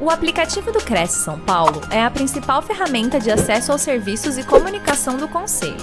[0.00, 4.46] O aplicativo do Cresce São Paulo é a principal ferramenta de acesso aos serviços e
[4.46, 5.74] comunicação do Conselho.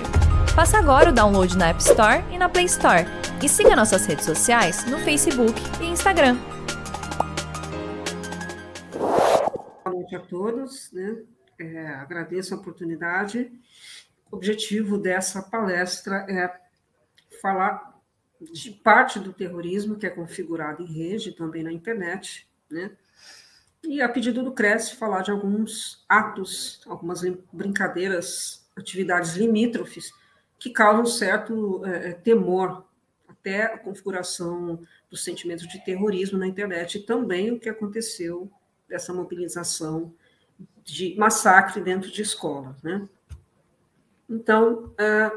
[0.55, 3.03] Faça agora o download na App Store e na Play Store.
[3.43, 6.37] E siga nossas redes sociais no Facebook e Instagram.
[9.83, 11.17] Boa noite a todos, né?
[11.59, 13.51] É, agradeço a oportunidade.
[14.31, 16.57] O objetivo dessa palestra é
[17.41, 17.99] falar
[18.39, 22.91] de parte do terrorismo que é configurado em rede, também na internet, né?
[23.87, 27.21] E a pedido do Cresce, falar de alguns atos, algumas
[27.51, 30.11] brincadeiras, atividades limítrofes
[30.57, 32.85] que causam certo é, temor,
[33.27, 38.51] até a configuração do sentimento de terrorismo na internet, e também o que aconteceu
[38.87, 40.13] dessa mobilização
[40.83, 42.81] de massacre dentro de escolas.
[42.81, 43.07] Né?
[44.29, 45.31] Então, é,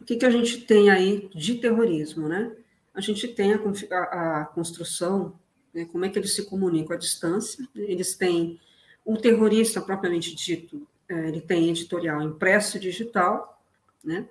[0.00, 2.28] o que, que a gente tem aí de terrorismo?
[2.28, 2.52] Né?
[2.94, 3.58] A gente tem a,
[3.90, 5.38] a, a construção
[5.74, 7.66] né, como é que eles se comunicam à distância.
[7.74, 8.60] Eles têm
[9.04, 13.60] o terrorista propriamente dito, é, ele tem editorial impresso e digital,
[14.04, 14.28] né?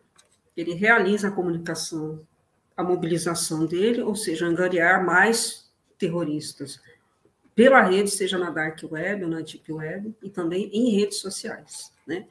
[0.56, 2.26] Ele realiza a comunicação,
[2.76, 6.82] a mobilização dele, ou seja, angariar mais terroristas
[7.56, 11.92] pela rede, seja na dark web ou na deep web, e também em redes sociais,
[12.08, 12.26] né?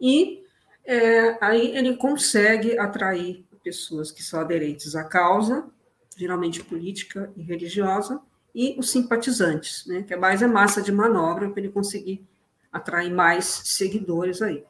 [0.00, 0.44] E
[0.84, 5.68] é, aí ele consegue atrair pessoas que são aderentes à causa,
[6.16, 8.20] geralmente política e religiosa,
[8.58, 12.26] e os simpatizantes, né, que é mais a massa de manobra para ele conseguir
[12.72, 14.64] atrair mais seguidores aí.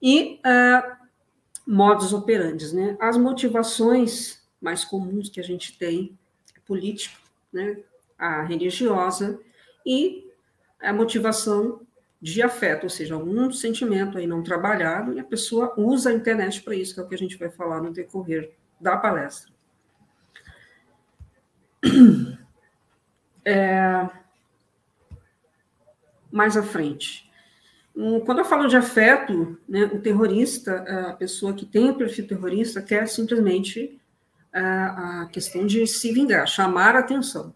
[0.00, 0.96] E uh,
[1.66, 6.18] modus operandi, né, as motivações mais comuns que a gente tem,
[6.56, 7.14] é política,
[7.52, 7.76] né,
[8.18, 9.38] a religiosa
[9.84, 10.32] e
[10.80, 11.82] a motivação
[12.22, 16.62] de afeto, ou seja, algum sentimento aí não trabalhado, e a pessoa usa a internet
[16.62, 19.52] para isso, que é o que a gente vai falar no decorrer da palestra.
[23.48, 24.10] É,
[26.30, 27.28] mais à frente.
[28.24, 32.80] Quando eu falo de afeto, né, o terrorista, a pessoa que tem o perfil terrorista,
[32.80, 34.00] quer simplesmente
[34.52, 37.52] a, a questão de se vingar, chamar a atenção.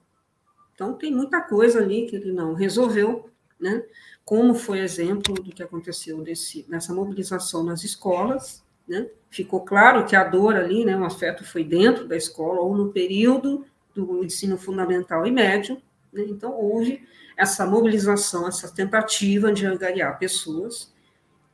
[0.75, 3.31] Então, tem muita coisa ali que ele não resolveu,
[3.61, 3.84] né?
[4.25, 8.65] como foi exemplo do que aconteceu desse, nessa mobilização nas escolas.
[8.88, 9.09] Né?
[9.31, 12.91] Ficou claro que a dor ali, né, o afeto foi dentro da escola ou no
[12.91, 13.65] período
[13.95, 15.81] do ensino fundamental e médio.
[16.13, 16.25] Né?
[16.29, 20.93] Então, houve essa mobilização, essa tentativa de angariar pessoas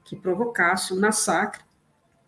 [0.05, 1.63] que provocassem um massacre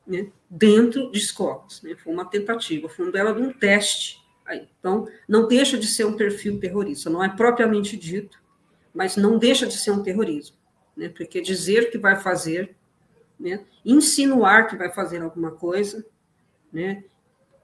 [0.06, 1.82] né, dentro de escolas.
[1.82, 1.94] Né?
[1.96, 4.20] Foi uma tentativa, foi um belo um teste.
[4.46, 4.68] Aí.
[4.78, 8.38] Então, não deixa de ser um perfil terrorista, não é propriamente dito,
[8.92, 10.56] mas não deixa de ser um terrorismo.
[10.96, 11.08] Né?
[11.08, 12.74] Porque dizer que vai fazer,
[13.38, 13.64] né?
[13.84, 16.04] insinuar que vai fazer alguma coisa,
[16.72, 17.04] né?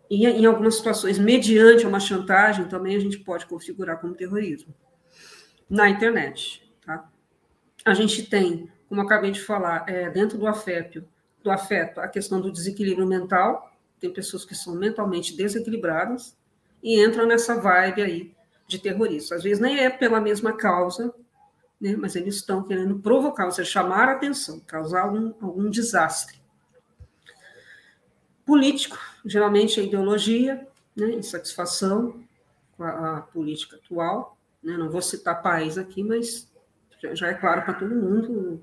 [0.08, 4.74] E em algumas situações, mediante uma chantagem, também a gente pode configurar como terrorismo
[5.68, 6.62] na internet.
[6.84, 7.08] Tá?
[7.84, 11.04] A gente tem, como acabei de falar, é, dentro do afeto,
[11.42, 13.72] do afeto, a questão do desequilíbrio mental.
[13.98, 16.36] Tem pessoas que são mentalmente desequilibradas
[16.82, 18.34] e entram nessa vibe aí
[18.68, 19.34] de terrorista.
[19.34, 21.12] Às vezes nem é pela mesma causa,
[21.80, 26.45] né, mas eles estão querendo provocar, ou seja, chamar a atenção, causar algum, algum desastre
[28.46, 32.22] político, geralmente a ideologia, né, insatisfação
[32.76, 34.38] com a, a política atual.
[34.62, 36.48] Né, não vou citar país aqui, mas
[37.02, 38.62] já, já é claro para todo mundo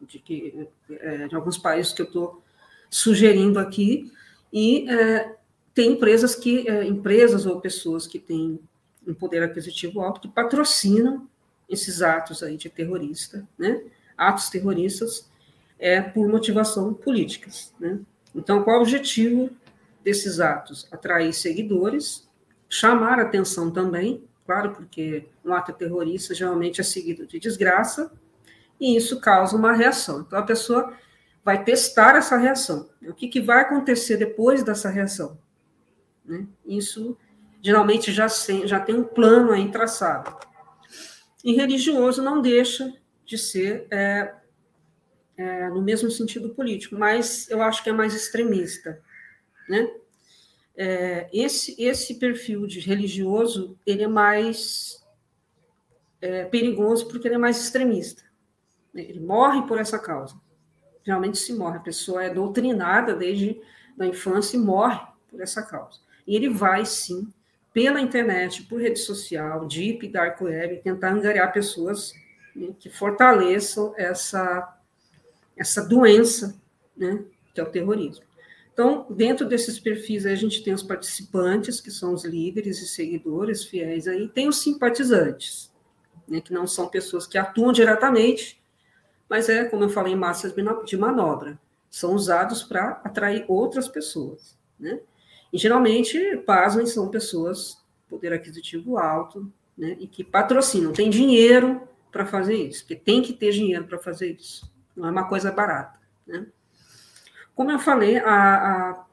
[0.00, 2.42] de que é, de alguns países que eu estou
[2.90, 4.12] sugerindo aqui
[4.52, 5.36] e é,
[5.74, 8.60] tem empresas que é, empresas ou pessoas que têm
[9.06, 11.28] um poder aquisitivo alto que patrocinam
[11.68, 13.82] esses atos aí de terrorista, né?
[14.16, 15.28] Atos terroristas
[15.78, 17.98] é por motivação políticas, né?
[18.34, 19.50] Então, qual é o objetivo
[20.02, 20.88] desses atos?
[20.90, 22.28] Atrair seguidores,
[22.68, 28.12] chamar atenção também, claro, porque um ato terrorista geralmente é seguido de desgraça,
[28.80, 30.20] e isso causa uma reação.
[30.20, 30.92] Então, a pessoa
[31.44, 32.88] vai testar essa reação.
[33.02, 35.38] O que, que vai acontecer depois dessa reação?
[36.24, 36.46] Né?
[36.66, 37.16] Isso
[37.62, 40.36] geralmente já, sem, já tem um plano aí traçado.
[41.42, 42.92] E religioso não deixa
[43.24, 44.34] de ser é,
[45.36, 49.00] é, no mesmo sentido político, mas eu acho que é mais extremista,
[49.68, 49.90] né?
[50.76, 55.04] É, esse, esse perfil de religioso, ele é mais
[56.20, 58.22] é, perigoso porque ele é mais extremista.
[58.94, 60.34] Ele morre por essa causa.
[61.04, 61.76] Realmente se morre.
[61.76, 63.60] A pessoa é doutrinada desde
[63.98, 66.00] a infância e morre por essa causa.
[66.26, 67.32] E ele vai, sim,
[67.72, 72.14] pela internet, por rede social, deep, dark web, tentar angariar pessoas
[72.54, 74.76] né, que fortaleçam essa
[75.56, 76.60] essa doença,
[76.96, 77.24] né,
[77.54, 78.24] que é o terrorismo.
[78.72, 83.64] Então, dentro desses perfis, a gente tem os participantes, que são os líderes e seguidores
[83.64, 85.72] fiéis, aí tem os simpatizantes,
[86.26, 88.60] né, que não são pessoas que atuam diretamente,
[89.30, 90.52] mas é, como eu falei, massas
[90.84, 91.58] de manobra.
[91.88, 94.58] São usados para atrair outras pessoas.
[94.78, 95.00] Né?
[95.52, 97.78] E geralmente, pasmem, são pessoas
[98.08, 103.32] poder aquisitivo alto, né, e que patrocinam, tem dinheiro para fazer isso, porque tem que
[103.32, 105.98] ter dinheiro para fazer isso, não é uma coisa barata.
[106.26, 106.46] Né?
[107.54, 109.06] Como eu falei, a, a,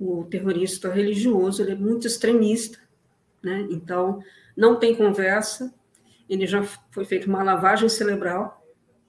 [0.00, 2.78] o terrorista religioso ele é muito extremista,
[3.42, 3.66] né?
[3.70, 4.22] então
[4.56, 5.74] não tem conversa,
[6.28, 8.64] ele já foi feita uma lavagem cerebral,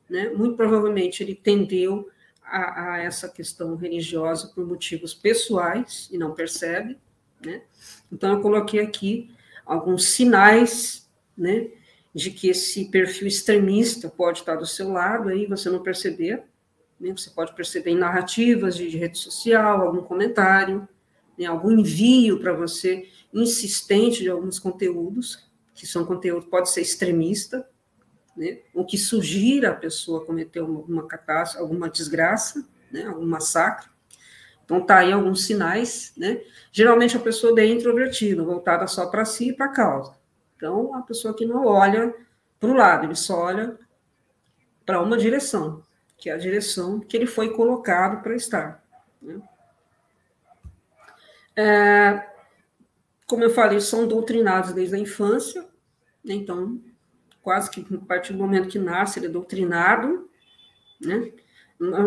[0.10, 0.30] né?
[0.30, 2.10] muito provavelmente ele tendeu
[2.44, 6.98] a, a, essa questão religiosa por motivos pessoais e não percebe.
[7.44, 7.64] Né?
[8.12, 9.32] Então, eu coloquei aqui
[9.66, 11.70] alguns sinais né,
[12.16, 16.46] de que esse perfil extremista pode estar do seu lado, aí você não perceber,
[16.98, 17.12] né?
[17.12, 20.88] Você pode perceber em narrativas de, de rede social, algum comentário,
[21.38, 21.46] né?
[21.46, 27.68] algum envio para você insistente de alguns conteúdos, que são conteúdo pode ser extremista,
[28.36, 28.60] né?
[28.74, 33.04] ou que sugira a pessoa cometer alguma catástrofe, alguma desgraça, né?
[33.04, 33.90] algum massacre.
[34.64, 36.42] Então, tá aí alguns sinais, né?
[36.72, 40.25] Geralmente a pessoa é introvertida, voltada só para si e para a causa.
[40.56, 42.14] Então, a pessoa que não olha
[42.60, 43.78] para o lado, ele só olha
[44.86, 45.84] para uma direção
[46.18, 48.84] que é a direção que ele foi colocado para estar.
[49.22, 49.42] Né?
[51.56, 52.30] É,
[53.28, 55.62] como eu falei, são doutrinados desde a infância,
[56.24, 56.34] né?
[56.34, 56.82] então,
[57.42, 60.30] quase que a partir do momento que nasce, ele é doutrinado,
[61.00, 61.32] né?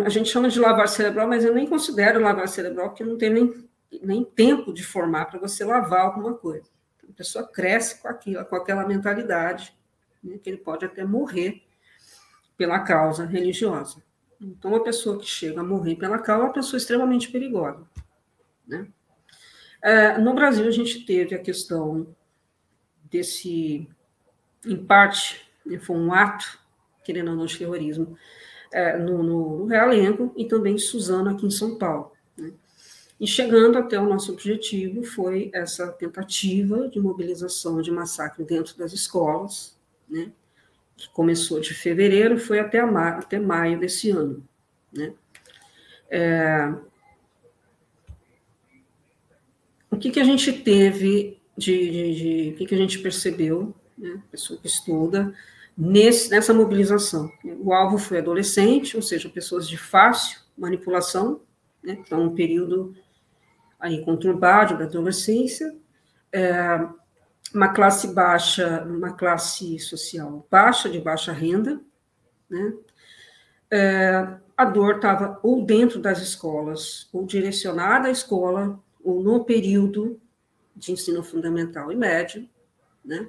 [0.05, 3.29] A gente chama de lavar cerebral, mas eu nem considero lavar cerebral, porque não tem
[3.29, 3.69] nem,
[4.03, 6.71] nem tempo de formar para você lavar alguma coisa.
[7.09, 9.77] A pessoa cresce com aquilo, com aquela mentalidade,
[10.23, 10.39] né?
[10.39, 11.63] que ele pode até morrer
[12.57, 14.03] pela causa religiosa.
[14.41, 17.85] Então, uma pessoa que chega a morrer pela causa é uma pessoa extremamente perigosa.
[18.67, 18.87] Né?
[19.83, 22.15] É, no Brasil, a gente teve a questão
[23.05, 23.89] desse,
[24.67, 26.59] em parte, né, foi um ato,
[27.05, 28.17] querendo ou não, de terrorismo,
[28.73, 32.13] é, no, no, no, Realengo e também Suzano, aqui em São Paulo.
[33.21, 38.93] E chegando até o nosso objetivo foi essa tentativa de mobilização de massacre dentro das
[38.93, 39.77] escolas,
[40.09, 40.31] né?
[40.97, 44.45] que começou de fevereiro, foi até, ma até maio desse ano.
[44.93, 45.13] Né?
[46.11, 46.75] É,
[49.91, 53.75] o que, que a gente teve de, de, de, o que, que a gente percebeu,
[53.97, 55.35] né, pessoa que estuda,
[55.77, 57.31] nesse, nessa mobilização?
[57.45, 61.41] O alvo foi adolescente, ou seja, pessoas de fácil manipulação,
[61.83, 62.95] né, então um período
[63.79, 65.75] aí conturbado da adolescência,
[66.33, 66.87] é,
[67.55, 71.81] uma classe baixa, uma classe social baixa, de baixa renda,
[72.51, 72.75] né?
[73.71, 80.21] É, a dor estava ou dentro das escolas, ou direcionada à escola, ou no período
[80.75, 82.49] de ensino fundamental e médio,
[83.05, 83.29] né?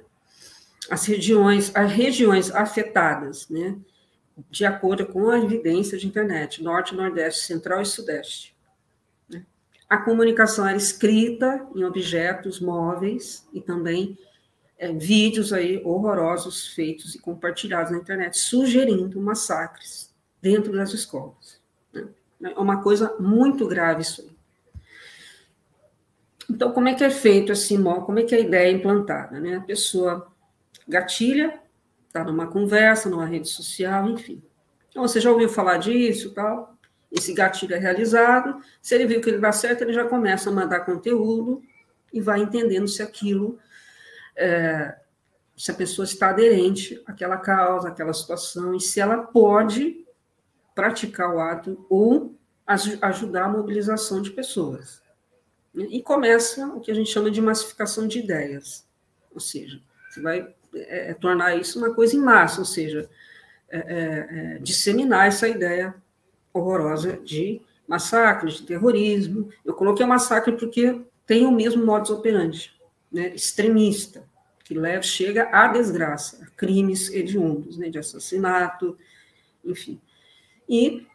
[0.90, 3.78] As regiões, as regiões afetadas, né?
[4.50, 8.56] De acordo com a evidência de internet, norte, nordeste, central e sudeste.
[9.90, 14.16] A comunicação era escrita em objetos móveis e também
[14.78, 21.60] é, vídeos aí horrorosos feitos e compartilhados na internet, sugerindo massacres dentro das escolas.
[21.92, 22.06] Né?
[22.40, 24.30] É uma coisa muito grave isso aí.
[26.48, 29.40] Então, como é que é feito assim, como é que a ideia é implantada?
[29.40, 29.56] Né?
[29.56, 30.30] A pessoa
[30.86, 31.60] gatilha,
[32.06, 34.40] está numa conversa, numa rede social, enfim.
[34.88, 36.76] Então, você já ouviu falar disso, tal?
[37.10, 40.52] Esse gatilho é realizado, se ele viu que ele dá certo, ele já começa a
[40.52, 41.62] mandar conteúdo
[42.12, 43.58] e vai entendendo se aquilo,
[44.36, 44.96] é,
[45.56, 50.06] se a pessoa está aderente àquela causa, àquela situação, e se ela pode
[50.74, 52.38] praticar o ato ou
[53.02, 55.02] ajudar a mobilização de pessoas.
[55.74, 58.86] E começa o que a gente chama de massificação de ideias,
[59.32, 63.08] ou seja, você vai é, é tornar isso uma coisa em massa, ou seja,
[63.68, 65.94] é, é, é disseminar essa ideia
[66.52, 69.50] horrorosa de massacre, de terrorismo.
[69.64, 72.72] Eu coloquei massacre porque tem o mesmo modus operandi,
[73.10, 74.24] né, extremista,
[74.64, 78.96] que leva, chega à desgraça, a crimes hediondos, né, de assassinato,
[79.64, 80.00] enfim.
[80.68, 81.06] E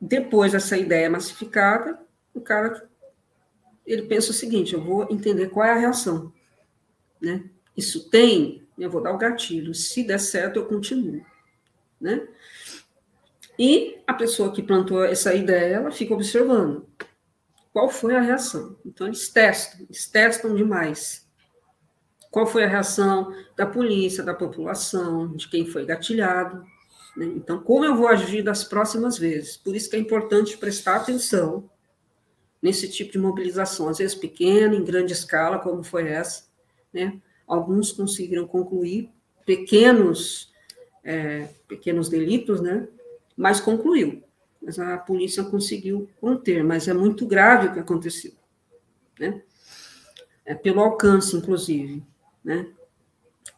[0.00, 1.98] depois dessa ideia massificada,
[2.34, 2.86] o cara
[3.86, 6.32] ele pensa o seguinte: eu vou entender qual é a reação,
[7.20, 7.44] né?
[7.76, 9.74] Isso tem, eu vou dar o gatilho.
[9.74, 11.24] Se der certo, eu continuo,
[12.00, 12.26] né?
[13.58, 16.86] E a pessoa que plantou essa ideia, ela fica observando
[17.72, 18.76] qual foi a reação.
[18.84, 21.26] Então, eles testam, eles testam demais.
[22.30, 26.64] Qual foi a reação da polícia, da população, de quem foi gatilhado.
[27.16, 27.26] Né?
[27.36, 29.56] Então, como eu vou agir das próximas vezes?
[29.56, 31.68] Por isso que é importante prestar atenção
[32.60, 36.44] nesse tipo de mobilização, às vezes pequena, em grande escala, como foi essa,
[36.92, 37.20] né?
[37.46, 39.10] Alguns conseguiram concluir
[39.44, 40.52] pequenos,
[41.04, 42.88] é, pequenos delitos, né?
[43.36, 44.22] Mas concluiu.
[44.60, 48.32] Mas a polícia conseguiu conter, mas é muito grave o que aconteceu,
[49.18, 49.42] né?
[50.44, 52.04] É pelo alcance, inclusive,
[52.42, 52.68] né?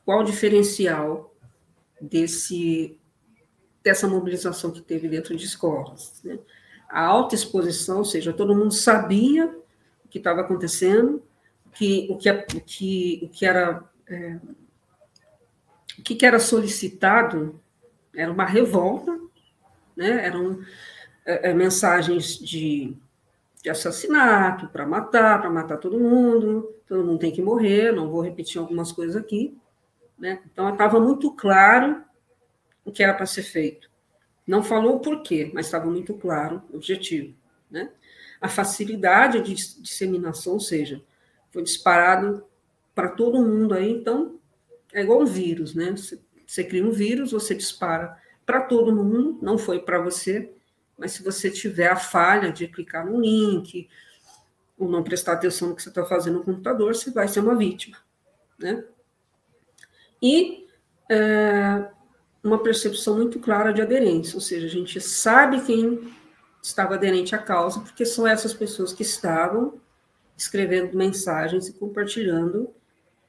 [0.05, 1.35] Qual o diferencial
[2.01, 2.99] desse
[3.83, 6.21] dessa mobilização que teve dentro de escolas?
[6.23, 6.39] Né?
[6.91, 9.47] A alta exposição, ou seja, todo mundo sabia
[10.05, 11.23] o que estava acontecendo,
[11.73, 14.39] que o que, o que, o que era é,
[15.99, 17.61] o que, que era solicitado
[18.15, 19.19] era uma revolta,
[19.99, 20.25] né?
[20.25, 20.61] eram
[21.27, 22.97] é, é, mensagens de,
[23.61, 28.23] de assassinato, para matar, para matar todo mundo, todo mundo tem que morrer, não vou
[28.23, 29.59] repetir algumas coisas aqui.
[30.17, 30.41] Né?
[30.51, 32.05] Então, estava muito claro
[32.85, 33.91] o que era para ser feito.
[34.47, 37.35] Não falou o porquê, mas estava muito claro o objetivo.
[37.69, 37.91] Né?
[38.41, 41.03] A facilidade de disseminação, ou seja,
[41.51, 42.45] foi disparado
[42.95, 44.39] para todo mundo aí, então
[44.93, 45.91] é igual um vírus, né?
[45.91, 48.18] Você, você cria um vírus, você dispara
[48.49, 50.51] para todo mundo, não foi para você,
[50.97, 53.87] mas se você tiver a falha de clicar no link,
[54.79, 57.55] ou não prestar atenção no que você está fazendo no computador, você vai ser uma
[57.55, 57.99] vítima,
[58.59, 58.83] né?
[60.23, 60.67] E
[61.11, 61.91] é,
[62.43, 66.11] uma percepção muito clara de aderência, ou seja, a gente sabe quem
[66.63, 69.79] estava aderente à causa, porque são essas pessoas que estavam
[70.39, 72.71] escrevendo mensagens e compartilhando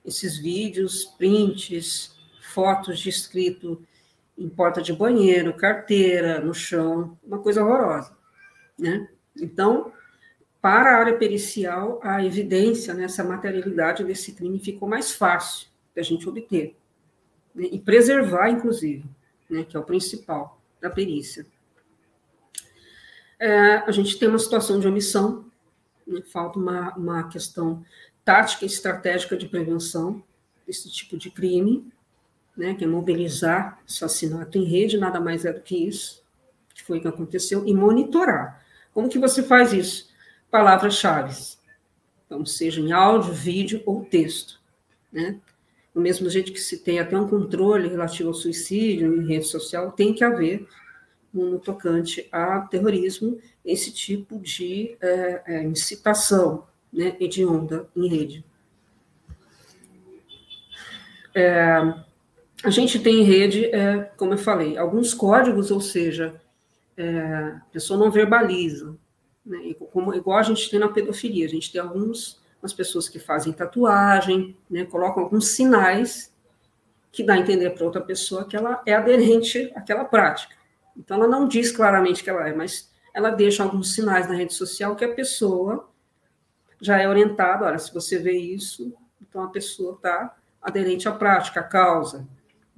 [0.05, 3.85] esses vídeos, prints, fotos de escrito
[4.39, 8.15] em porta de banheiro, carteira, no chão, uma coisa horrorosa,
[8.77, 9.08] né?
[9.36, 9.91] Então,
[10.62, 16.01] para a área pericial, a evidência nessa né, materialidade desse crime ficou mais fácil da
[16.01, 16.75] gente obter
[17.53, 17.67] né?
[17.72, 19.05] e preservar, inclusive,
[19.50, 19.63] né?
[19.63, 21.46] que é o principal da perícia.
[23.38, 25.46] É, a gente tem uma situação de omissão,
[26.05, 26.22] né?
[26.22, 27.84] falta uma, uma questão
[28.25, 30.22] tática e estratégica de prevenção
[30.67, 31.89] desse tipo de crime,
[32.60, 36.22] né, que é mobilizar assassinato em rede, nada mais é do que isso,
[36.75, 38.62] que foi o que aconteceu, e monitorar.
[38.94, 40.10] Como que você faz isso?
[40.51, 41.34] Palavras-chave.
[42.25, 44.60] Então, seja em áudio, vídeo ou texto.
[45.10, 45.39] Né?
[45.94, 49.94] Do mesmo jeito que se tem até um controle relativo ao suicídio em rede social,
[49.94, 50.68] tem que haver
[51.34, 58.44] no tocante a terrorismo esse tipo de é, é, incitação, né, hedionda em rede.
[61.34, 62.09] É,
[62.63, 66.39] a gente tem em rede, é, como eu falei, alguns códigos, ou seja,
[66.98, 68.98] é, a pessoa não verbaliza,
[69.46, 73.18] né, como, igual a gente tem na pedofilia, a gente tem alguns, as pessoas que
[73.18, 76.34] fazem tatuagem, né, colocam alguns sinais
[77.12, 80.54] que dá a entender para outra pessoa que ela é aderente àquela prática.
[80.96, 84.54] Então, ela não diz claramente que ela é, mas ela deixa alguns sinais na rede
[84.54, 85.89] social que a pessoa
[86.82, 91.62] já é orientado, olha, se você vê isso, então a pessoa está aderente à prática,
[91.62, 92.28] à causa.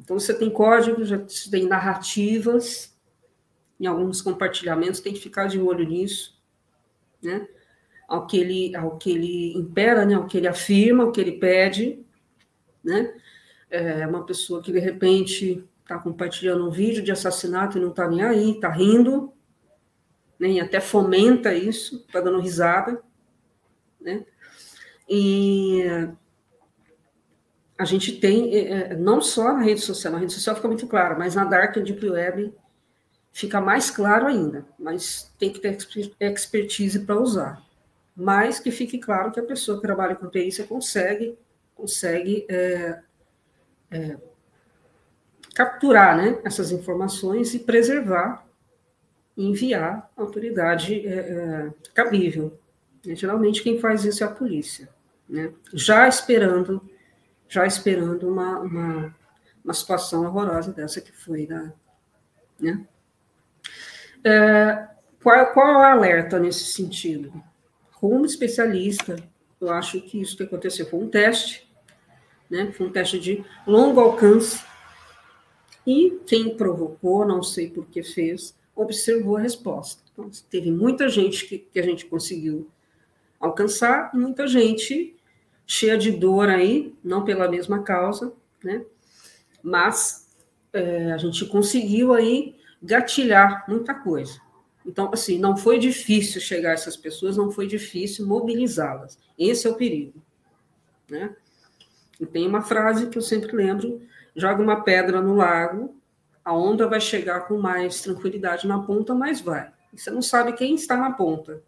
[0.02, 2.98] Então você tem códigos, já tem narrativas,
[3.80, 6.40] em alguns compartilhamentos, tem que ficar de olho nisso,
[7.22, 7.48] né?
[8.08, 10.16] Ao que ele, ao que ele impera, né?
[10.16, 12.04] Ao que ele afirma, ao que ele pede,
[12.84, 13.14] né?
[13.70, 18.08] É uma pessoa que de repente está compartilhando um vídeo de assassinato e não está
[18.08, 19.32] nem aí, está rindo,
[20.40, 20.60] né?
[20.60, 23.02] Até fomenta isso, está dando risada,
[24.00, 24.26] né?
[25.08, 25.84] E
[27.82, 30.86] a gente tem, é, é, não só na rede social, na rede social fica muito
[30.86, 32.54] claro, mas na Dark Deep Web
[33.32, 35.76] fica mais claro ainda, mas tem que ter
[36.20, 37.60] expertise para usar.
[38.16, 41.36] Mas que fique claro que a pessoa que trabalha com perícia consegue,
[41.74, 43.00] consegue é,
[43.90, 44.18] é,
[45.56, 48.46] capturar né, essas informações e preservar
[49.36, 52.60] e enviar à autoridade é, é cabível.
[53.04, 54.88] E, geralmente quem faz isso é a polícia,
[55.28, 55.52] né?
[55.74, 56.80] já esperando,
[57.52, 59.16] já esperando uma, uma,
[59.62, 61.74] uma situação horrorosa dessa que foi da,
[62.58, 62.88] né?
[64.24, 64.88] É,
[65.22, 67.34] qual, qual é o alerta nesse sentido?
[68.00, 69.18] Como especialista,
[69.60, 71.70] eu acho que isso que aconteceu foi um teste,
[72.50, 72.72] né?
[72.72, 74.64] Foi um teste de longo alcance
[75.86, 80.02] e quem provocou, não sei por que fez, observou a resposta.
[80.14, 82.72] Então, teve muita gente que, que a gente conseguiu
[83.42, 85.18] alcançar, muita gente
[85.72, 88.84] cheia de dor aí, não pela mesma causa, né?
[89.64, 90.28] Mas
[90.74, 94.38] é, a gente conseguiu aí gatilhar muita coisa.
[94.86, 99.18] Então, assim, não foi difícil chegar a essas pessoas, não foi difícil mobilizá-las.
[99.40, 100.22] Esse é o perigo,
[101.10, 101.34] né?
[102.20, 104.02] E tem uma frase que eu sempre lembro:
[104.36, 105.96] joga uma pedra no lago,
[106.44, 109.72] a onda vai chegar com mais tranquilidade na ponta, mas vai.
[109.94, 111.64] Você não sabe quem está na ponta,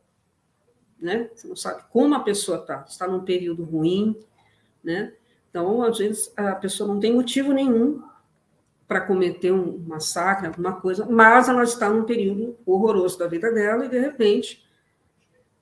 [1.00, 1.30] né?
[1.34, 4.18] Você não sabe como a pessoa está, está num período ruim,
[4.84, 5.14] né?
[5.50, 8.02] Então, às vezes, a pessoa não tem motivo nenhum
[8.88, 13.86] para cometer um massacre, alguma coisa, mas ela está num período horroroso da vida dela
[13.86, 14.64] e, de repente,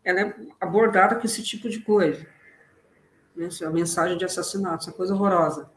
[0.03, 2.25] ela é abordada com esse tipo de coisa.
[3.35, 3.45] Né?
[3.45, 5.69] Essa é a mensagem de assassinato, essa coisa horrorosa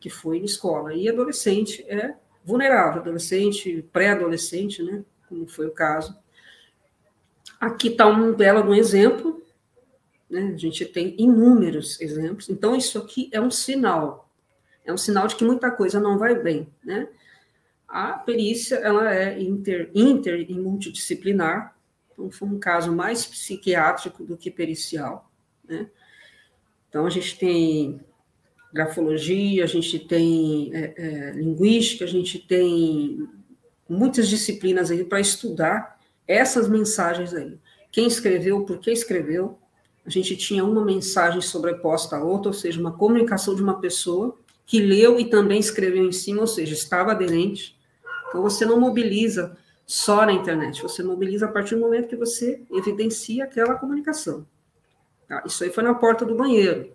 [0.00, 0.94] que foi na escola.
[0.94, 5.04] E adolescente é vulnerável, adolescente, pré-adolescente, né?
[5.28, 6.16] como foi o caso.
[7.64, 9.42] Aqui está um belo um exemplo,
[10.28, 10.52] né?
[10.54, 12.50] a gente tem inúmeros exemplos.
[12.50, 14.28] Então, isso aqui é um sinal,
[14.84, 16.68] é um sinal de que muita coisa não vai bem.
[16.84, 17.08] Né?
[17.88, 21.74] A perícia ela é inter, inter e multidisciplinar,
[22.12, 25.32] então foi um caso mais psiquiátrico do que pericial.
[25.66, 25.88] Né?
[26.90, 27.98] Então, a gente tem
[28.74, 33.26] grafologia, a gente tem é, é, linguística, a gente tem
[33.88, 35.93] muitas disciplinas aí para estudar
[36.26, 37.58] essas mensagens aí.
[37.90, 39.58] Quem escreveu, por que escreveu.
[40.04, 44.36] A gente tinha uma mensagem sobreposta à outra, ou seja, uma comunicação de uma pessoa
[44.66, 47.78] que leu e também escreveu em cima, ou seja, estava aderente.
[48.28, 52.62] Então, você não mobiliza só na internet, você mobiliza a partir do momento que você
[52.70, 54.46] evidencia aquela comunicação.
[55.28, 55.42] Tá?
[55.46, 56.90] Isso aí foi na porta do banheiro.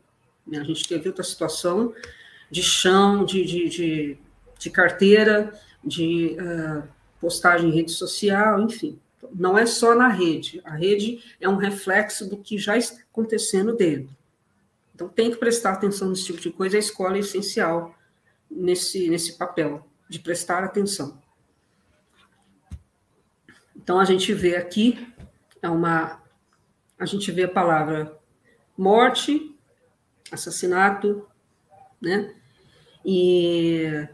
[0.45, 0.59] Né?
[0.59, 1.93] A gente teve outra situação
[2.49, 4.17] de chão, de, de, de,
[4.57, 6.83] de carteira, de uh,
[7.21, 8.99] postagem em rede social, enfim.
[9.33, 10.61] Não é só na rede.
[10.63, 14.15] A rede é um reflexo do que já está acontecendo dentro.
[14.95, 16.77] Então, tem que prestar atenção nesse tipo de coisa.
[16.77, 17.95] A escola é essencial
[18.49, 21.21] nesse, nesse papel, de prestar atenção.
[23.75, 25.07] Então, a gente vê aqui,
[25.61, 26.21] é uma,
[26.97, 28.17] a gente vê a palavra
[28.77, 29.55] morte,
[30.31, 31.27] assassinato,
[32.01, 32.35] né?
[33.05, 34.07] E,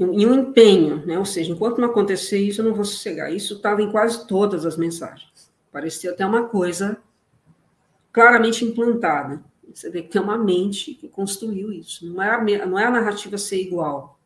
[0.00, 1.18] e um empenho, né?
[1.18, 3.30] Ou seja, enquanto não acontecer isso, eu não vou sossegar.
[3.30, 5.52] Isso estava em quase todas as mensagens.
[5.70, 6.96] Parecia até uma coisa
[8.10, 9.44] claramente implantada.
[9.72, 12.06] Você vê que tem uma mente que construiu isso.
[12.06, 14.18] Não é a, não é a narrativa ser igual,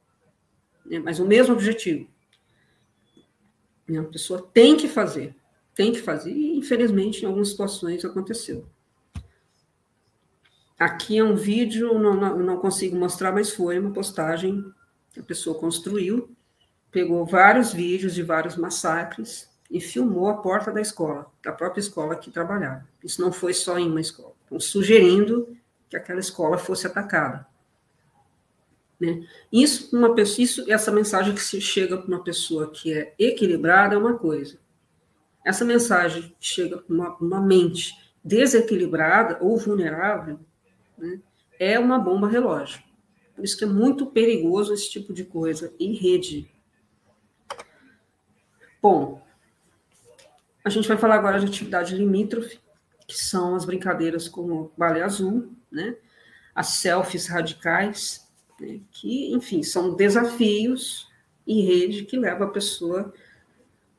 [0.86, 1.00] né?
[1.00, 2.06] mas o mesmo objetivo.
[3.98, 5.34] A pessoa tem que fazer,
[5.74, 8.64] tem que fazer, e infelizmente em algumas situações aconteceu.
[10.78, 14.64] Aqui é um vídeo, não, não, não consigo mostrar, mas foi uma postagem
[15.20, 16.34] a pessoa construiu,
[16.90, 22.16] pegou vários vídeos de vários massacres e filmou a porta da escola, da própria escola
[22.16, 22.86] que trabalhava.
[23.02, 25.56] Isso não foi só em uma escola, então, sugerindo
[25.88, 27.46] que aquela escola fosse atacada.
[29.00, 29.26] Né?
[29.52, 33.94] Isso, uma pessoa, isso, essa mensagem que se chega para uma pessoa que é equilibrada
[33.94, 34.58] é uma coisa.
[35.44, 40.38] Essa mensagem que chega para uma, uma mente desequilibrada ou vulnerável
[40.96, 41.20] né,
[41.58, 42.83] é uma bomba relógio.
[43.34, 46.50] Por isso que é muito perigoso esse tipo de coisa em rede.
[48.80, 49.22] Bom,
[50.64, 52.58] a gente vai falar agora de atividade limítrofe,
[53.06, 55.96] que são as brincadeiras como baleia azul, né?
[56.54, 58.80] as selfies radicais, né?
[58.90, 61.10] que, enfim, são desafios
[61.46, 63.12] em rede que levam a pessoa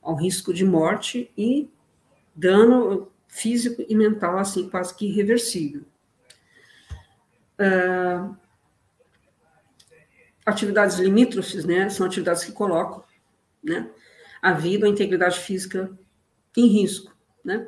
[0.02, 1.68] ao risco de morte e
[2.34, 5.82] dano físico e mental, assim, quase que irreversível.
[7.58, 8.36] Uh,
[10.46, 13.02] atividades limítrofes, né, são atividades que colocam,
[13.62, 13.90] né,
[14.40, 15.90] a vida, a integridade física
[16.56, 17.66] em risco, né.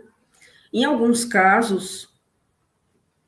[0.73, 2.09] Em alguns casos,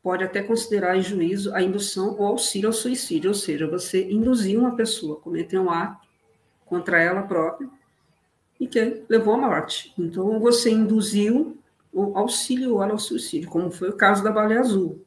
[0.02, 4.58] pode até considerar em juízo a indução ou auxílio ao suicídio, ou seja, você induzir
[4.58, 6.06] uma pessoa a cometer um ato
[6.64, 7.68] contra ela própria
[8.58, 9.92] e que levou à morte.
[9.98, 11.58] Então, você induziu
[11.92, 15.04] ou auxiliou ela ao suicídio, como foi o caso da baleia azul,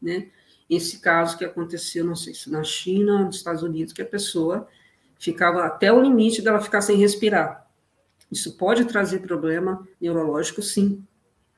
[0.00, 0.28] né?
[0.68, 4.66] Esse caso que aconteceu, não sei se na China, nos Estados Unidos, que a pessoa
[5.18, 7.66] ficava até o limite dela ficar sem respirar.
[8.30, 11.04] Isso pode trazer problema neurológico, sim.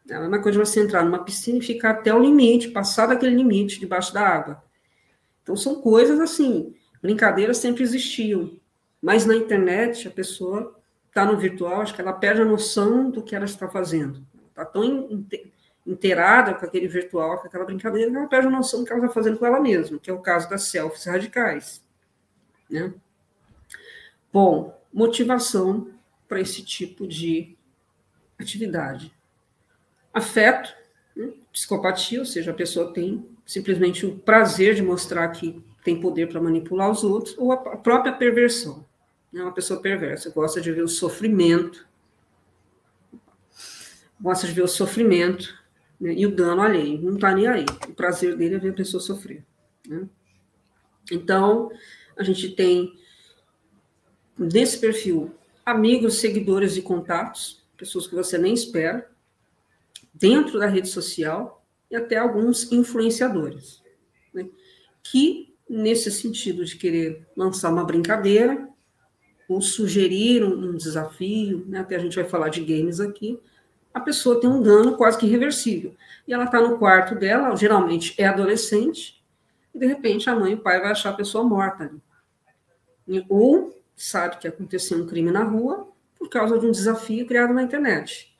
[0.08, 3.06] É a mesma coisa de você entrar numa piscina e ficar até o limite, passar
[3.06, 4.62] daquele limite debaixo da água.
[5.42, 8.58] Então, são coisas assim, brincadeiras sempre existiam,
[9.00, 10.76] mas na internet a pessoa
[11.08, 14.24] está no virtual, acho que ela perde a noção do que ela está fazendo.
[14.48, 14.84] Está tão
[15.86, 19.14] inteirada com aquele virtual, com aquela brincadeira, ela perde a noção do que ela está
[19.14, 21.82] fazendo com ela mesma, que é o caso das selfies radicais.
[22.68, 22.92] Né?
[24.32, 25.90] Bom, motivação
[26.26, 27.56] para esse tipo de
[28.38, 29.14] atividade.
[30.12, 30.74] Afeto,
[31.14, 31.32] né?
[31.52, 36.40] psicopatia, ou seja, a pessoa tem simplesmente o prazer de mostrar que tem poder para
[36.40, 38.84] manipular os outros, ou a própria perversão.
[39.32, 39.40] Né?
[39.40, 41.86] Uma pessoa perversa gosta de ver o sofrimento,
[44.20, 45.65] gosta de ver o sofrimento
[46.00, 47.64] né, e o dano alheio, não está nem aí.
[47.88, 49.44] O prazer dele é ver a pessoa sofrer.
[49.86, 50.08] Né?
[51.10, 51.70] Então,
[52.16, 52.98] a gente tem
[54.38, 59.10] nesse perfil amigos, seguidores e contatos, pessoas que você nem espera,
[60.14, 63.82] dentro da rede social e até alguns influenciadores,
[64.32, 64.48] né,
[65.02, 68.68] que, nesse sentido de querer lançar uma brincadeira,
[69.48, 73.38] ou sugerir um, um desafio, né, até a gente vai falar de games aqui,
[73.96, 75.96] a pessoa tem um dano quase que irreversível.
[76.28, 79.24] E ela está no quarto dela, geralmente é adolescente,
[79.74, 81.84] e de repente a mãe e o pai vai achar a pessoa morta
[83.08, 83.24] ali.
[83.26, 87.62] Ou sabe que aconteceu um crime na rua por causa de um desafio criado na
[87.62, 88.36] internet.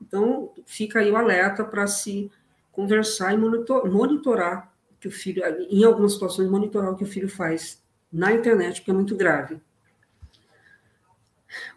[0.00, 2.28] Então, fica aí o alerta para se
[2.72, 7.28] conversar e monitor, monitorar que o filho, em algumas situações, monitorar o que o filho
[7.28, 7.80] faz
[8.12, 9.60] na internet, porque é muito grave.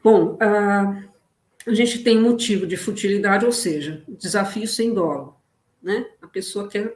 [0.03, 1.03] Bom, a,
[1.67, 5.35] a gente tem motivo de futilidade, ou seja, desafio sem dolo.
[5.81, 6.05] Né?
[6.21, 6.95] A pessoa quer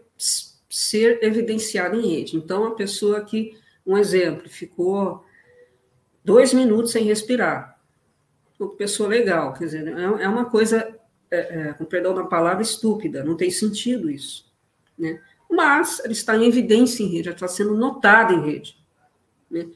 [0.70, 2.38] ser evidenciada em rede.
[2.38, 5.26] Então, a pessoa que, um exemplo, ficou
[6.24, 7.80] dois minutos sem respirar.
[8.78, 10.96] Pessoa legal, quer dizer, é, é uma coisa,
[11.32, 14.52] é, é, com perdão da palavra, estúpida, não tem sentido isso.
[14.98, 15.20] Né?
[15.50, 18.78] Mas ela está em evidência em rede, ela está sendo notada em rede.
[19.50, 19.68] Né?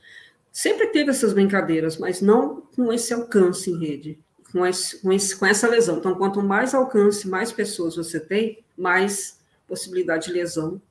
[0.52, 4.20] Sempre teve essas brincadeiras, mas não com esse alcance em rede,
[4.54, 5.98] com, esse, com, esse, com essa lesão.
[5.98, 10.82] Então, quanto mais alcance, mais pessoas você tem, mais possibilidade de lesão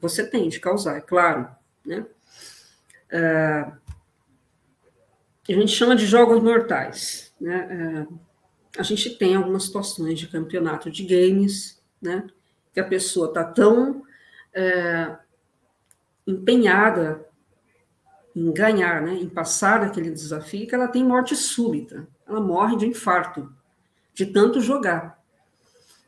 [0.00, 1.48] você tem de causar, é claro.
[1.84, 2.06] Né?
[3.10, 3.72] É,
[5.48, 7.32] a gente chama de jogos mortais.
[7.40, 8.06] Né?
[8.76, 12.26] É, a gente tem algumas situações de campeonato de games, né?
[12.72, 14.02] que a pessoa está tão
[14.54, 15.16] é,
[16.26, 17.26] empenhada
[18.36, 19.14] em ganhar, né?
[19.14, 22.06] em passar aquele desafio, que ela tem morte súbita.
[22.28, 23.52] Ela morre de infarto,
[24.12, 25.18] de tanto jogar.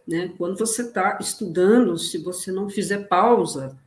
[0.07, 0.33] Né?
[0.37, 3.79] Quando você está estudando, se você não fizer pausa,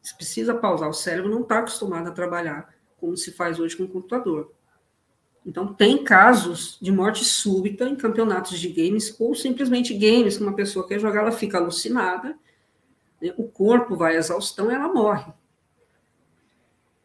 [0.00, 0.88] você precisa pausar.
[0.88, 4.52] O cérebro não está acostumado a trabalhar como se faz hoje com o computador.
[5.44, 10.54] Então, tem casos de morte súbita em campeonatos de games, ou simplesmente games, que uma
[10.54, 12.36] pessoa quer jogar, ela fica alucinada,
[13.20, 13.34] né?
[13.36, 15.32] o corpo vai à exaustão e ela morre.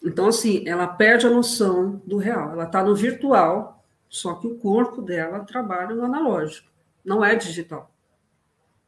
[0.04, 2.52] Então, assim, ela perde a noção do real.
[2.52, 3.75] Ela está no virtual,
[4.10, 6.70] só que o corpo dela trabalha no analógico,
[7.04, 7.92] não é digital.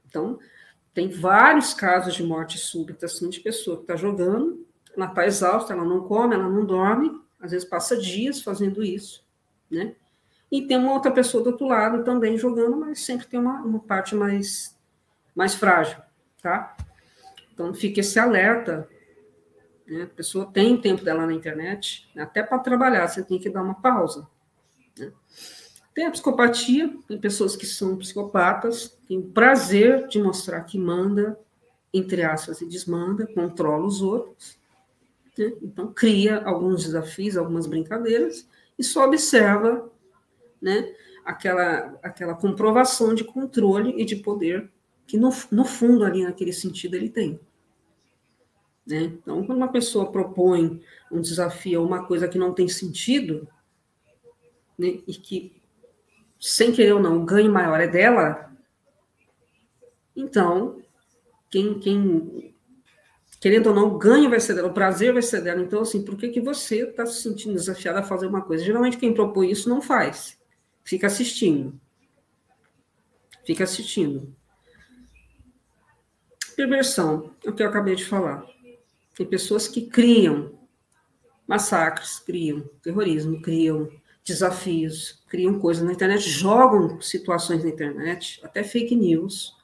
[0.05, 0.39] Então,
[0.93, 5.73] tem vários casos de morte súbita, assim, de pessoa que está jogando, ela está exausta,
[5.73, 9.23] ela não come, ela não dorme, às vezes passa dias fazendo isso,
[9.69, 9.95] né?
[10.51, 13.79] E tem uma outra pessoa do outro lado também jogando, mas sempre tem uma, uma
[13.79, 14.75] parte mais,
[15.35, 16.01] mais frágil,
[16.41, 16.75] tá?
[17.53, 18.89] Então, fica esse alerta,
[19.87, 20.03] né?
[20.03, 23.61] A pessoa tem o tempo dela na internet, até para trabalhar, você tem que dar
[23.61, 24.27] uma pausa,
[24.97, 25.11] né?
[25.97, 31.39] Tem a psicopatia, tem pessoas que são psicopatas, tem o prazer de mostrar que manda,
[31.91, 34.59] entre aspas, e desmanda, controla os outros.
[35.35, 35.53] Né?
[35.59, 39.91] Então, cria alguns desafios, algumas brincadeiras, e só observa
[40.61, 40.93] né,
[41.25, 44.69] aquela, aquela comprovação de controle e de poder
[45.07, 47.39] que, no, no fundo, ali naquele sentido, ele tem.
[48.85, 49.03] Né?
[49.03, 50.79] Então, quando uma pessoa propõe
[51.11, 53.47] um desafio ou uma coisa que não tem sentido,
[54.77, 55.61] né, e que
[56.39, 58.51] sem querer ou não, o ganho maior é dela,
[60.15, 60.81] então,
[61.49, 62.53] quem, quem
[63.39, 65.61] querendo ou não, o ganho vai ser dela, o prazer vai ser dela.
[65.61, 68.63] Então, assim, por que, que você está se sentindo desafiado a fazer uma coisa?
[68.63, 70.37] Geralmente, quem propõe isso não faz,
[70.83, 71.79] fica assistindo.
[73.45, 74.35] Fica assistindo.
[76.55, 78.43] Perversão, é o que eu acabei de falar.
[79.15, 80.57] Tem pessoas que criam
[81.47, 83.89] massacres, criam terrorismo, criam
[84.27, 89.55] desafios, criam coisas na internet, jogam situações na internet, até fake news,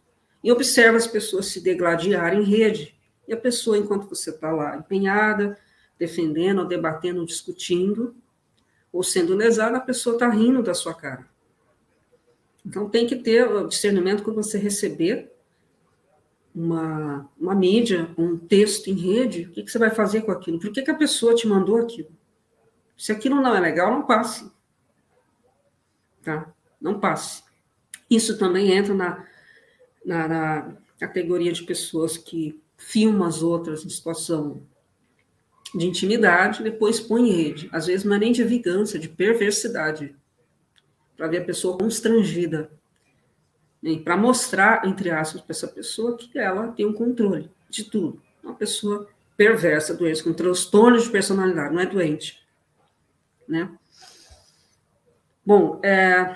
[0.41, 2.95] e observa as pessoas se degladiarem em rede.
[3.28, 5.58] E a pessoa, enquanto você está lá empenhada,
[5.99, 8.15] defendendo, ou debatendo, ou discutindo,
[8.91, 11.28] ou sendo lesada, a pessoa está rindo da sua cara.
[12.65, 15.30] Então tem que ter o discernimento quando você receber
[16.56, 20.60] uma, uma mídia, um texto em rede, o que, que você vai fazer com aquilo?
[20.60, 22.12] Por que, que a pessoa te mandou aquilo?
[22.97, 24.53] Se aquilo não é legal, não passe.
[26.24, 26.52] Tá?
[26.82, 27.44] Não passe.
[28.10, 29.26] Isso também entra na,
[30.06, 34.64] na, na categoria de pessoas que filmam as outras em situação
[35.76, 37.70] de intimidade, depois põe em rede.
[37.72, 40.16] Às vezes não é nem de vingança, de perversidade,
[41.18, 42.72] para ver a pessoa constrangida.
[43.82, 44.00] Né?
[44.00, 48.22] Para mostrar, entre aspas, para essa pessoa que ela tem um controle de tudo.
[48.44, 52.44] Uma pessoa perversa, doente, com transtorno de personalidade, não é doente
[53.48, 53.70] né?
[55.45, 56.36] Bom, é,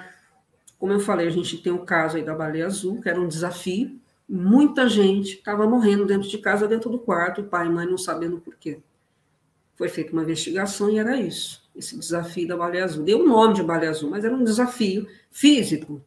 [0.77, 3.27] como eu falei, a gente tem o caso aí da baleia azul, que era um
[3.27, 3.99] desafio.
[4.27, 8.37] Muita gente estava morrendo dentro de casa, dentro do quarto, pai e mãe não sabendo
[8.39, 8.79] por quê.
[9.75, 13.03] Foi feita uma investigação e era isso, esse desafio da baleia azul.
[13.03, 16.01] Deu o nome de baleia azul, mas era um desafio físico.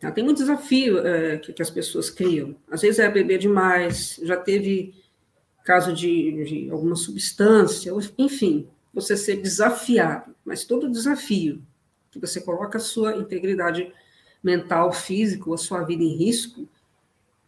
[0.00, 0.10] Tá?
[0.10, 2.56] Tem um desafio é, que, que, as pessoas criam.
[2.70, 4.94] Às vezes é beber demais, já teve
[5.64, 10.34] caso de, de alguma substância, enfim, você ser desafiado.
[10.44, 11.62] Mas todo desafio
[12.14, 13.92] que você coloca a sua integridade
[14.42, 16.68] mental, física, ou a sua vida em risco,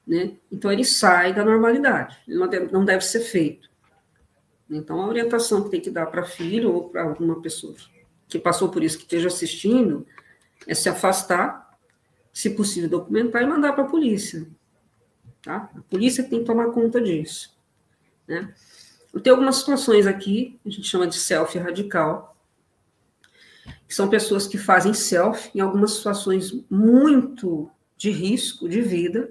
[0.06, 0.36] né?
[0.50, 3.70] Então ele sai da normalidade, ele não deve, não deve ser feito.
[4.68, 7.74] Então a orientação que tem que dar para filho ou para alguma pessoa
[8.28, 10.04] que passou por isso, que esteja assistindo,
[10.66, 11.78] é se afastar,
[12.32, 14.46] se possível documentar e mandar para a polícia.
[15.42, 15.70] Tá?
[15.76, 17.56] A polícia tem que tomar conta disso.
[18.26, 18.52] Né?
[19.30, 22.35] Algumas situações aqui, a gente chama de selfie radical,
[23.86, 29.30] que são pessoas que fazem selfie em algumas situações muito de risco de vida,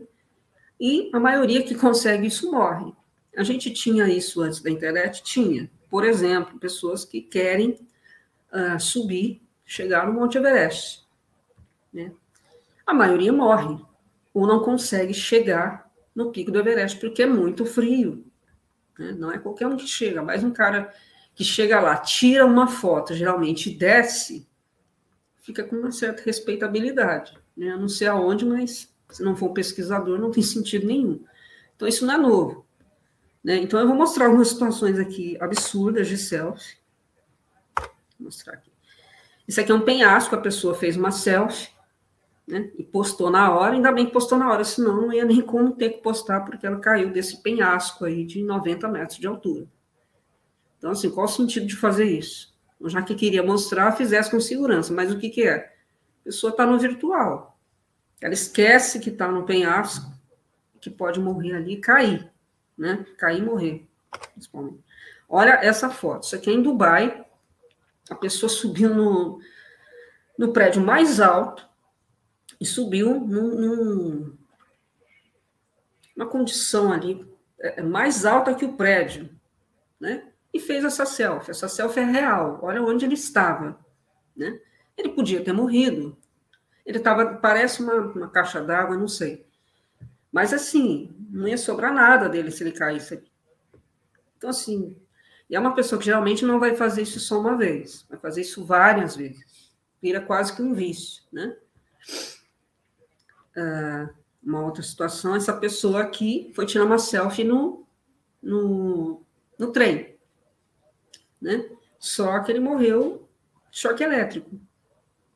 [0.80, 2.94] e a maioria que consegue isso morre.
[3.36, 5.24] A gente tinha isso antes da internet?
[5.24, 5.70] Tinha.
[5.90, 7.80] Por exemplo, pessoas que querem
[8.52, 11.06] uh, subir, chegar no Monte Everest.
[11.94, 12.12] Né?
[12.86, 13.78] A maioria morre,
[14.34, 18.26] ou não consegue chegar no pico do Everest, porque é muito frio.
[18.98, 19.12] Né?
[19.18, 20.94] Não é qualquer um que chega, mas um cara
[21.36, 24.48] que chega lá, tira uma foto, geralmente desce,
[25.42, 27.38] fica com uma certa respeitabilidade.
[27.56, 27.72] Né?
[27.72, 31.24] Eu não sei aonde, mas se não for um pesquisador, não tem sentido nenhum.
[31.76, 32.66] Então, isso não é novo.
[33.44, 33.58] Né?
[33.58, 36.78] Então, eu vou mostrar algumas situações aqui absurdas de selfie.
[38.18, 38.72] Vou mostrar aqui.
[39.46, 41.70] Isso aqui é um penhasco, a pessoa fez uma selfie,
[42.48, 42.72] né?
[42.78, 45.76] E postou na hora, ainda bem que postou na hora, senão não ia nem como
[45.76, 49.68] ter que postar, porque ela caiu desse penhasco aí de 90 metros de altura.
[50.86, 52.54] Então, assim, qual o sentido de fazer isso?
[52.86, 55.56] Já que queria mostrar, fizesse com segurança, mas o que, que é?
[55.56, 57.58] A pessoa está no virtual.
[58.22, 60.06] Ela esquece que está no penhasco,
[60.80, 62.32] que pode morrer ali e cair,
[62.78, 63.04] né?
[63.18, 63.88] Cair e morrer,
[64.34, 64.78] principalmente.
[65.28, 66.26] Olha essa foto.
[66.26, 67.26] Isso aqui é em Dubai.
[68.08, 69.40] A pessoa subiu no,
[70.38, 71.68] no prédio mais alto,
[72.62, 74.38] e subiu num,
[76.16, 77.28] num, condição ali
[77.60, 79.32] é, é, mais alta que o prédio,
[80.00, 80.32] né?
[80.56, 81.52] E fez essa selfie.
[81.52, 82.62] Essa selfie é real.
[82.64, 83.78] Olha onde ele estava,
[84.34, 84.58] né?
[84.98, 86.18] Ele podia ter morrido.
[86.86, 89.46] Ele estava, parece uma, uma caixa d'água, não sei.
[90.32, 93.22] Mas assim, não ia sobrar nada dele se ele caísse.
[94.38, 94.96] Então, assim,
[95.50, 98.40] e é uma pessoa que geralmente não vai fazer isso só uma vez, vai fazer
[98.40, 99.74] isso várias vezes.
[100.02, 101.54] Vira quase que um vício, né?
[103.58, 104.10] uh,
[104.42, 107.86] uma outra situação, essa pessoa aqui foi tirar uma selfie no,
[108.42, 109.22] no,
[109.60, 110.15] no trem,
[111.42, 111.70] né?
[112.00, 113.28] Só que ele morreu
[113.72, 114.50] choque elétrico.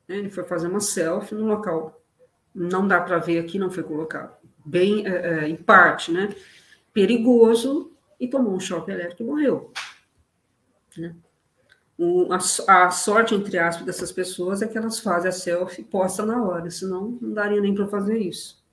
[0.07, 0.17] Né?
[0.17, 2.01] Ele foi fazer uma selfie no local.
[2.53, 4.35] Não dá para ver aqui, não foi colocado.
[4.65, 6.29] Bem, é, é, em parte, né?
[6.93, 9.73] Perigoso e tomou um choque elétrico e morreu.
[10.97, 11.15] Né?
[12.67, 16.41] a, a, sorte, entre aspas, dessas pessoas é que elas fazem a selfie posta na
[16.41, 18.63] hora, senão não daria nem para fazer isso.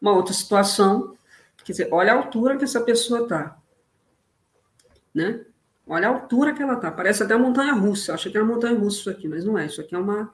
[0.00, 1.14] Uma outra situação,
[1.64, 3.58] quer dizer, olha a altura que essa pessoa está.
[5.14, 5.44] Né?
[5.86, 6.90] Olha a altura que ela está.
[6.90, 8.14] Parece até uma montanha russa.
[8.14, 9.66] Acho que é uma montanha russa isso aqui, mas não é.
[9.66, 10.32] Isso aqui é uma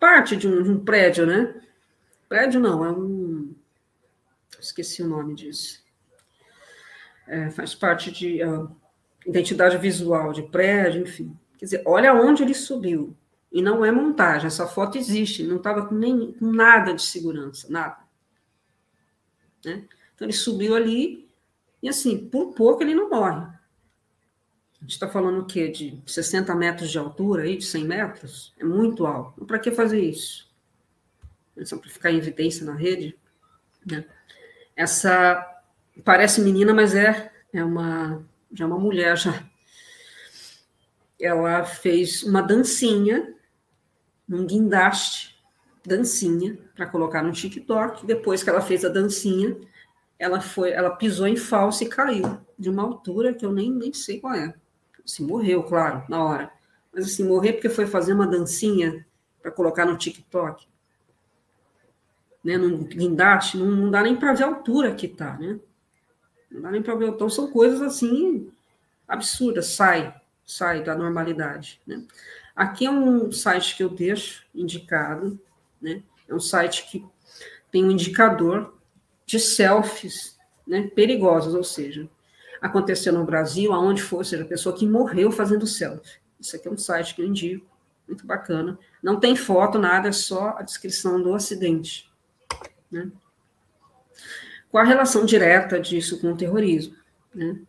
[0.00, 1.54] parte de um, de um prédio, né?
[2.28, 3.54] Prédio não, é um.
[4.58, 5.84] Esqueci o nome disso.
[7.26, 8.42] É, faz parte de.
[8.42, 8.74] Uh,
[9.26, 11.36] identidade visual de prédio, enfim.
[11.58, 13.16] Quer dizer, olha onde ele subiu.
[13.50, 17.68] E não é montagem, essa foto existe, não estava com, nem, com nada de segurança,
[17.70, 17.98] nada.
[19.64, 19.84] Né?
[20.14, 21.23] Então ele subiu ali,
[21.84, 23.42] e assim, por pouco ele não morre.
[23.42, 25.68] A gente está falando o quê?
[25.68, 28.54] De 60 metros de altura, aí, de 100 metros?
[28.58, 29.32] É muito alto.
[29.34, 30.50] Então, para que fazer isso?
[31.54, 33.14] É só para ficar em evidência na rede?
[33.84, 34.02] Né?
[34.74, 35.62] Essa
[36.02, 39.44] parece menina, mas é, é uma já é uma mulher já.
[41.20, 43.34] Ela fez uma dancinha,
[44.26, 45.38] um guindaste,
[45.84, 48.06] dancinha, para colocar no TikTok.
[48.06, 49.54] Depois que ela fez a dancinha,
[50.18, 53.92] ela foi, ela pisou em falso e caiu de uma altura que eu nem, nem
[53.92, 54.54] sei qual é.
[55.04, 56.50] Assim, morreu, claro, na hora.
[56.92, 59.04] Mas assim, morrer porque foi fazer uma dancinha
[59.42, 60.66] para colocar no TikTok.
[62.42, 65.58] Né, no guindaste, não, não dá nem para ver a altura que tá, né?
[66.50, 67.08] Não dá nem para ver.
[67.08, 68.52] Então, são coisas assim
[69.08, 71.80] absurdas, sai, sai da normalidade.
[71.86, 72.04] Né?
[72.54, 75.40] Aqui é um site que eu deixo indicado,
[75.80, 76.02] né?
[76.28, 77.04] É um site que
[77.70, 78.73] tem um indicador
[79.26, 82.08] de selfies né, perigosos, ou seja,
[82.60, 86.18] aconteceu no Brasil, aonde for, seja, a pessoa que morreu fazendo selfie.
[86.40, 87.66] Isso aqui é um site que eu indico,
[88.06, 88.78] muito bacana.
[89.02, 92.10] Não tem foto, nada, é só a descrição do acidente.
[92.90, 93.10] Né?
[94.70, 96.96] Qual a relação direta disso com o terrorismo?
[97.34, 97.60] Né?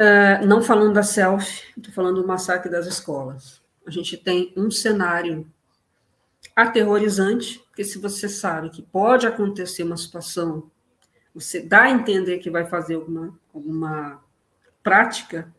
[0.00, 3.60] Uh, não falando da selfie, estou falando do massacre das escolas.
[3.86, 5.46] A gente tem um cenário
[6.54, 10.70] aterrorizante, porque se você sabe que pode acontecer uma situação,
[11.34, 14.22] você dá a entender que vai fazer alguma, alguma
[14.82, 15.52] prática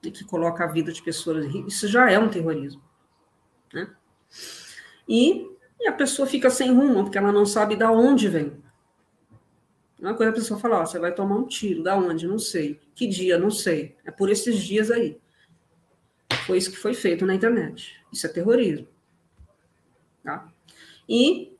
[0.00, 2.82] que coloca a vida de pessoas em risco, isso já é um terrorismo.
[3.72, 3.88] Né?
[5.08, 5.46] E,
[5.80, 8.60] e, a pessoa fica sem rumo, porque ela não sabe de onde vem.
[10.02, 12.26] É coisa a pessoa falar, ó, você vai tomar um tiro, da onde?
[12.26, 12.80] Não sei.
[12.92, 13.38] Que dia?
[13.38, 13.96] Não sei.
[14.04, 15.20] É por esses dias aí.
[16.44, 17.94] Foi isso que foi feito na internet.
[18.12, 18.88] Isso é terrorismo.
[20.22, 20.48] Tá?
[21.08, 21.56] E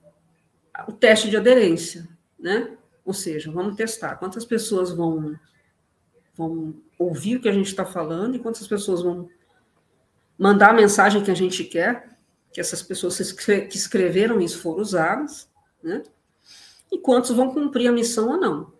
[0.86, 2.76] o teste de aderência, né?
[3.04, 5.38] Ou seja, vamos testar quantas pessoas vão,
[6.34, 9.28] vão ouvir o que a gente está falando e quantas pessoas vão
[10.38, 12.16] mandar a mensagem que a gente quer,
[12.52, 15.50] que essas pessoas que escreveram isso foram usadas,
[15.82, 16.02] né?
[16.90, 18.72] E quantos vão cumprir a missão ou não.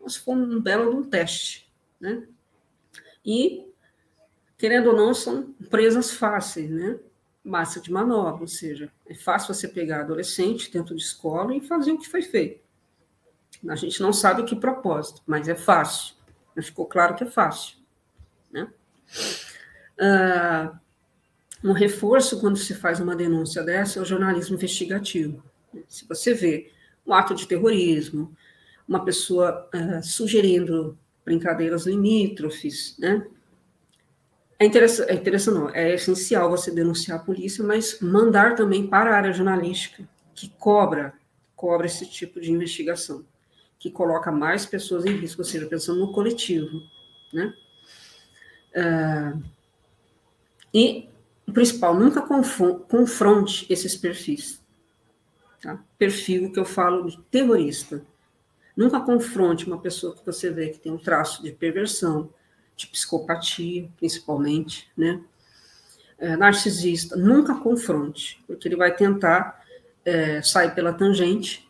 [0.00, 2.26] Mas foi um belo um teste, né?
[3.24, 3.66] E,
[4.58, 6.98] querendo ou não, são presas fáceis, né?
[7.44, 11.92] Massa de manobra, ou seja, é fácil você pegar adolescente dentro de escola e fazer
[11.92, 12.64] o que foi feito.
[13.68, 16.14] A gente não sabe que propósito, mas é fácil.
[16.62, 17.76] Ficou claro que é fácil.
[18.50, 18.68] Né?
[20.00, 20.78] Ah,
[21.62, 25.42] um reforço quando se faz uma denúncia dessa é o jornalismo investigativo.
[25.88, 26.72] Se você vê
[27.06, 28.34] um ato de terrorismo,
[28.86, 33.26] uma pessoa ah, sugerindo brincadeiras limítrofes, né?
[34.64, 39.10] É interessante, é interessante, não, é essencial você denunciar a polícia, mas mandar também para
[39.10, 41.12] a área jornalística, que cobra,
[41.54, 43.26] cobra esse tipo de investigação,
[43.78, 46.80] que coloca mais pessoas em risco, ou seja, pensando no coletivo,
[47.30, 47.52] né?
[48.74, 49.42] Uh,
[50.72, 51.10] e
[51.46, 54.64] o principal, nunca confronte esses perfis.
[55.60, 55.78] Tá?
[55.98, 58.02] Perfil que eu falo de terrorista.
[58.74, 62.30] Nunca confronte uma pessoa que você vê que tem um traço de perversão,
[62.76, 65.20] de psicopatia, principalmente, né?
[66.16, 69.62] É, narcisista, nunca confronte, porque ele vai tentar
[70.04, 71.68] é, sair pela tangente,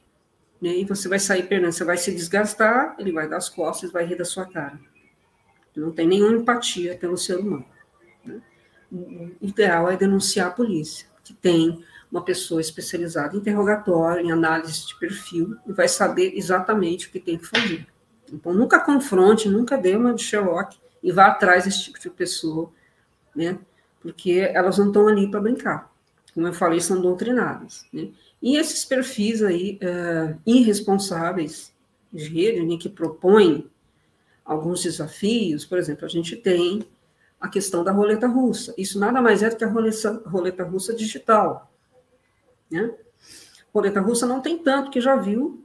[0.60, 0.70] né?
[0.70, 4.04] E você vai sair perdendo, você vai se desgastar, ele vai dar as costas, vai
[4.04, 4.78] rir da sua cara.
[5.76, 7.66] Não tem nenhuma empatia pelo ser humano.
[8.24, 8.40] Né?
[8.92, 14.86] O ideal é denunciar a polícia, que tem uma pessoa especializada em interrogatório, em análise
[14.86, 17.86] de perfil, e vai saber exatamente o que tem que fazer.
[18.32, 22.72] Então, nunca confronte, nunca dê uma de Sherlock, e vá atrás desse tipo de pessoa,
[23.36, 23.58] né?
[24.00, 25.92] Porque elas não estão ali para brincar.
[26.32, 27.86] Como eu falei, são doutrinadas.
[27.92, 28.08] Né?
[28.42, 31.72] E esses perfis aí uh, irresponsáveis
[32.10, 33.70] de rede, né, que propõem
[34.44, 36.84] alguns desafios, por exemplo, a gente tem
[37.40, 38.74] a questão da roleta russa.
[38.78, 41.70] Isso nada mais é do que a roleta, roleta russa digital.
[42.70, 42.94] Né?
[43.74, 45.62] Roleta russa não tem tanto, que já viu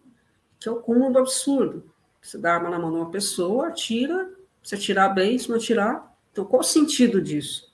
[0.59, 1.83] que é o cúmulo do absurdo.
[2.21, 4.29] Você dá arma na mão de uma pessoa, atira,
[4.63, 6.15] se atirar bem, se não atirar.
[6.31, 7.73] Então, qual o sentido disso?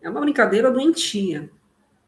[0.00, 1.50] É uma brincadeira doentia,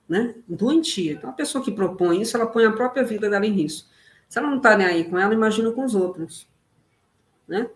[0.09, 0.35] né?
[0.49, 1.13] Doentia.
[1.13, 3.89] Então, a pessoa que propõe isso, ela põe a própria vida dela em risco.
[4.29, 6.49] Se ela não está nem aí com ela, imagina com os outros,
[7.47, 7.69] né?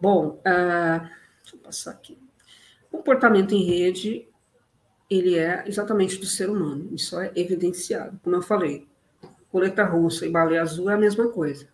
[0.00, 1.00] Bom, uh,
[1.42, 2.18] deixa eu passar aqui.
[2.90, 4.28] Comportamento em rede,
[5.08, 6.90] ele é exatamente do ser humano.
[6.92, 8.20] Isso é evidenciado.
[8.22, 8.86] Como eu falei,
[9.50, 11.66] coleta russa e baleia azul é a mesma coisa.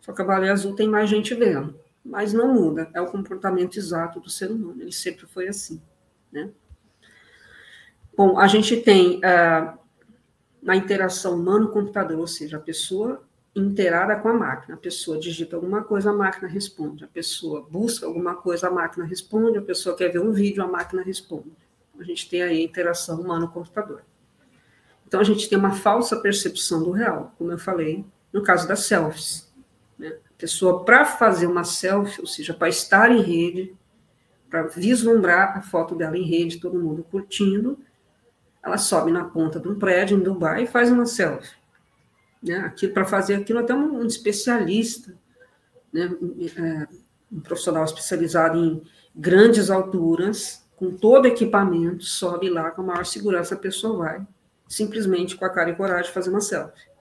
[0.00, 3.76] Só que a baleia azul tem mais gente vendo mas não muda, é o comportamento
[3.76, 5.80] exato do ser humano, ele sempre foi assim,
[6.30, 6.50] né?
[8.16, 9.78] Bom, a gente tem uh,
[10.62, 13.22] na interação humano-computador, ou seja, a pessoa
[13.54, 18.06] interada com a máquina, a pessoa digita alguma coisa, a máquina responde, a pessoa busca
[18.06, 21.52] alguma coisa, a máquina responde, a pessoa quer ver um vídeo, a máquina responde.
[21.98, 24.02] A gente tem aí a interação humano-computador.
[25.06, 28.86] Então, a gente tem uma falsa percepção do real, como eu falei, no caso das
[28.86, 29.51] selfies.
[30.02, 30.16] Né?
[30.36, 33.72] pessoa para fazer uma selfie, ou seja, para estar em rede,
[34.50, 37.78] para vislumbrar a foto dela em rede, todo mundo curtindo,
[38.60, 41.54] ela sobe na ponta de um prédio em Dubai e faz uma selfie.
[42.42, 42.74] Né?
[42.92, 45.16] Para fazer aquilo, até um, um especialista,
[45.92, 46.10] né?
[46.56, 46.88] É,
[47.30, 48.82] um profissional especializado em
[49.14, 54.26] grandes alturas, com todo equipamento, sobe lá com a maior segurança, a pessoa vai,
[54.68, 56.91] simplesmente com a cara e coragem, fazer uma selfie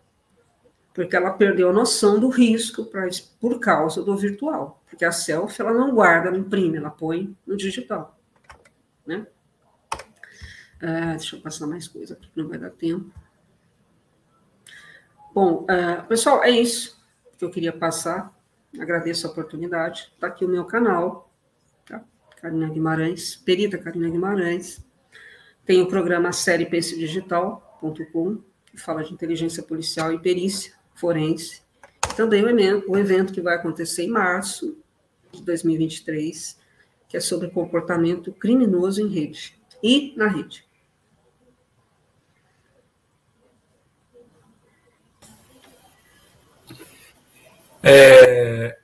[0.94, 3.08] porque ela perdeu a noção do risco pra,
[3.40, 7.56] por causa do virtual, porque a selfie ela não guarda, não imprime, ela põe no
[7.56, 8.20] digital,
[9.06, 9.26] né?
[10.78, 13.12] Uh, deixa eu passar mais coisa aqui, não vai dar tempo.
[15.34, 17.00] Bom, uh, pessoal, é isso
[17.38, 18.36] que eu queria passar.
[18.78, 20.12] Agradeço a oportunidade.
[20.14, 21.32] Está aqui o meu canal,
[21.86, 22.04] tá?
[22.42, 24.84] Carina Guimarães, Perita Carina Guimarães.
[25.66, 31.62] Tem o programa série Digital.com, que fala de inteligência policial e perícia forense.
[32.14, 32.44] Então, Também
[32.88, 34.78] o evento que vai acontecer em março
[35.32, 36.60] de 2023,
[37.08, 40.66] que é sobre comportamento criminoso em rede e na rede.
[47.84, 48.78] É,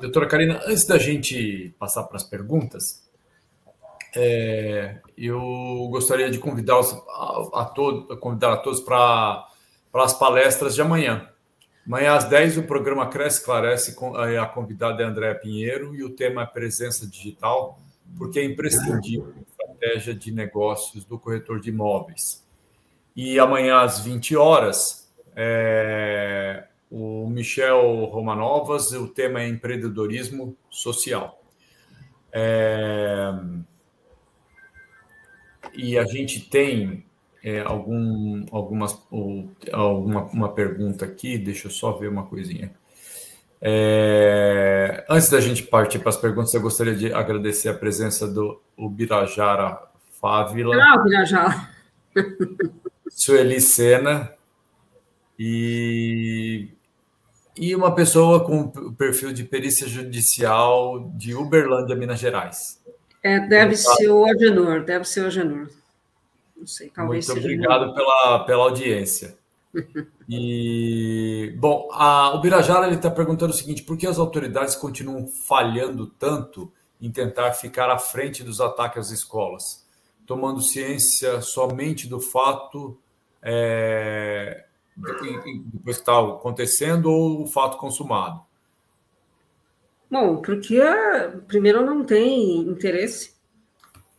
[0.00, 3.06] doutora Karina, antes da gente passar para as perguntas,
[4.16, 9.46] é, eu gostaria de convidar a, a, todo, convidar a todos para
[9.94, 11.29] as palestras de amanhã.
[11.90, 13.96] Amanhã às 10 o programa Cresce Esclarece,
[14.40, 17.80] a convidada é Andréa Pinheiro e o tema é presença digital,
[18.16, 22.46] porque é imprescindível a estratégia de negócios do corretor de imóveis.
[23.16, 31.42] E amanhã às 20 horas, é, o Michel Romanovas, o tema é empreendedorismo social.
[32.32, 33.32] É,
[35.74, 37.04] e a gente tem
[37.42, 42.72] é, algum, algumas, ou, alguma uma pergunta aqui, deixa eu só ver uma coisinha.
[43.62, 48.60] É, antes da gente partir para as perguntas, eu gostaria de agradecer a presença do
[48.76, 49.78] Ubirajara
[50.20, 50.76] Fávila.
[50.76, 51.68] Ah, Ubirajara.
[53.10, 54.32] Sueli Sena
[55.38, 56.68] e,
[57.56, 62.80] e uma pessoa com o perfil de perícia judicial de Uberlândia, Minas Gerais.
[63.22, 65.68] É, deve então, ser o Agenor, deve ser o Agenor.
[66.60, 69.38] Não sei, talvez Muito obrigado pela, pela audiência.
[70.28, 76.06] E, bom, a, o Birajara está perguntando o seguinte: por que as autoridades continuam falhando
[76.06, 79.86] tanto em tentar ficar à frente dos ataques às escolas,
[80.26, 82.98] tomando ciência somente do fato
[83.42, 88.42] é, depois que está acontecendo ou o fato consumado?
[90.10, 90.78] Bom, porque
[91.46, 93.34] primeiro não tem interesse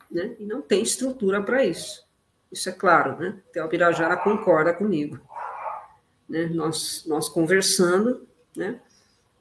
[0.10, 2.10] né, e não tem estrutura para isso.
[2.52, 3.40] Isso é claro, né?
[3.64, 5.20] O Birajara concorda comigo.
[6.28, 6.46] Né?
[6.48, 8.80] Nós, nós conversando, né?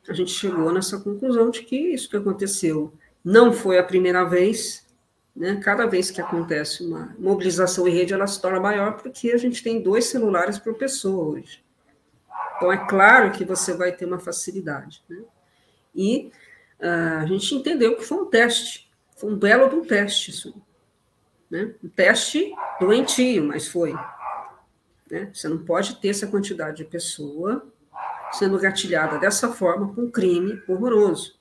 [0.09, 2.93] a gente chegou nessa conclusão de que isso que aconteceu
[3.25, 4.87] não foi a primeira vez,
[5.35, 5.61] né?
[5.63, 9.63] Cada vez que acontece uma mobilização em rede, ela se torna maior porque a gente
[9.63, 11.63] tem dois celulares por pessoa hoje.
[12.57, 15.03] Então, é claro que você vai ter uma facilidade.
[15.09, 15.23] Né?
[15.95, 16.33] E
[16.81, 20.55] uh, a gente entendeu que foi um teste, foi um belo de um teste isso.
[21.51, 21.75] Né?
[21.83, 23.93] Um teste doentio, mas foi.
[25.11, 25.31] Né?
[25.35, 27.67] Você não pode ter essa quantidade de pessoa
[28.33, 31.39] sendo gatilhada dessa forma com um crime horroroso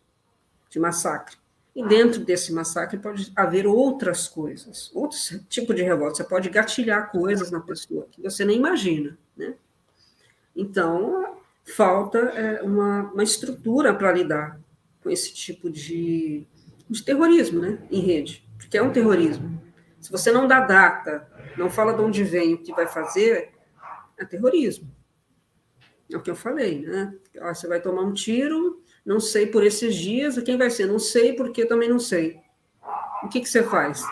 [0.69, 1.37] de massacre.
[1.75, 6.15] E dentro desse massacre pode haver outras coisas, outro tipo de revolta.
[6.15, 9.53] Você pode gatilhar coisas na pessoa que você nem imagina, né?
[10.55, 14.59] Então, falta é, uma, uma estrutura para lidar
[15.01, 16.45] com esse tipo de,
[16.89, 17.79] de terrorismo, né?
[17.89, 19.61] Em rede, porque é um terrorismo.
[19.99, 21.27] Se você não dá data,
[21.57, 23.51] não fala de onde vem, o que vai fazer,
[24.17, 24.89] é terrorismo.
[26.11, 27.13] É o que eu falei, né?
[27.35, 30.85] Você vai tomar um tiro, não sei por esses dias, quem vai ser?
[30.85, 32.39] Não sei porque também não sei.
[33.23, 34.03] O que, que você faz?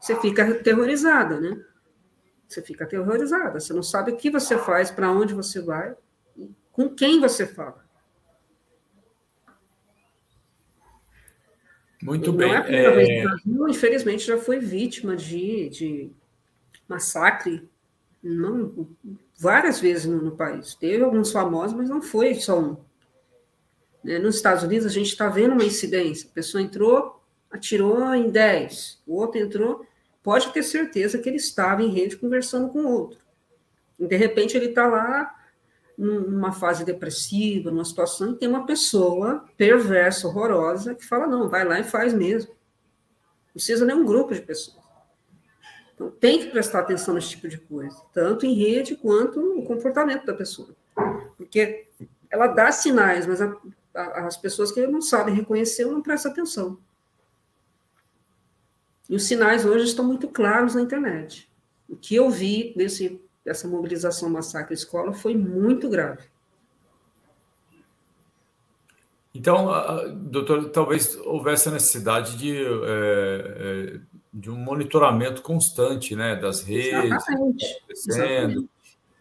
[0.00, 1.60] Você fica aterrorizada, né?
[2.48, 3.58] Você fica aterrorizada.
[3.58, 5.94] Você não sabe o que você faz, para onde você vai,
[6.72, 7.85] com quem você fala.
[12.02, 12.52] Muito não bem.
[12.52, 12.94] É a primeira é...
[12.94, 16.10] vez que o Brasil, infelizmente, já foi vítima de, de
[16.88, 17.68] massacre
[18.22, 18.88] não,
[19.38, 20.74] várias vezes no, no, país.
[20.74, 22.76] Teve alguns famosos, mas não foi só um.
[24.02, 24.18] Né?
[24.18, 26.28] Nos Estados Unidos, a gente está vendo uma incidência.
[26.30, 29.02] A pessoa entrou, atirou em 10.
[29.06, 29.86] O outro entrou,
[30.22, 33.18] pode ter certeza que ele estava em rede conversando com o outro.
[33.98, 35.35] E, de repente, ele está lá
[35.96, 41.64] numa fase depressiva, numa situação, e tem uma pessoa perversa, horrorosa, que fala, não, vai
[41.64, 42.50] lá e faz mesmo.
[42.50, 44.84] Não precisa nem um grupo de pessoas.
[45.94, 50.26] Então, tem que prestar atenção nesse tipo de coisa, tanto em rede quanto no comportamento
[50.26, 50.68] da pessoa.
[51.38, 51.88] Porque
[52.30, 53.56] ela dá sinais, mas a,
[53.94, 56.78] as pessoas que não sabem reconhecer não prestam atenção.
[59.08, 61.50] E os sinais hoje estão muito claros na internet.
[61.88, 66.24] O que eu vi desse, dessa mobilização massacre escola foi muito grave.
[69.32, 69.68] Então,
[70.14, 74.00] doutor, talvez houvesse a necessidade de, é, é,
[74.34, 77.28] de um monitoramento constante né, das redes,
[77.88, 78.68] Exatamente.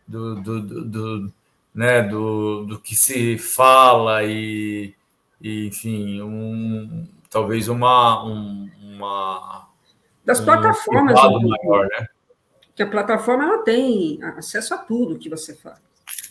[0.07, 1.33] Do, do, do, do,
[1.73, 4.95] né, do, do que se fala e,
[5.41, 9.67] e enfim, um, talvez uma, um, uma
[10.23, 12.07] das um plataformas maior, né?
[12.75, 15.79] Que a plataforma ela tem acesso a tudo que você faz,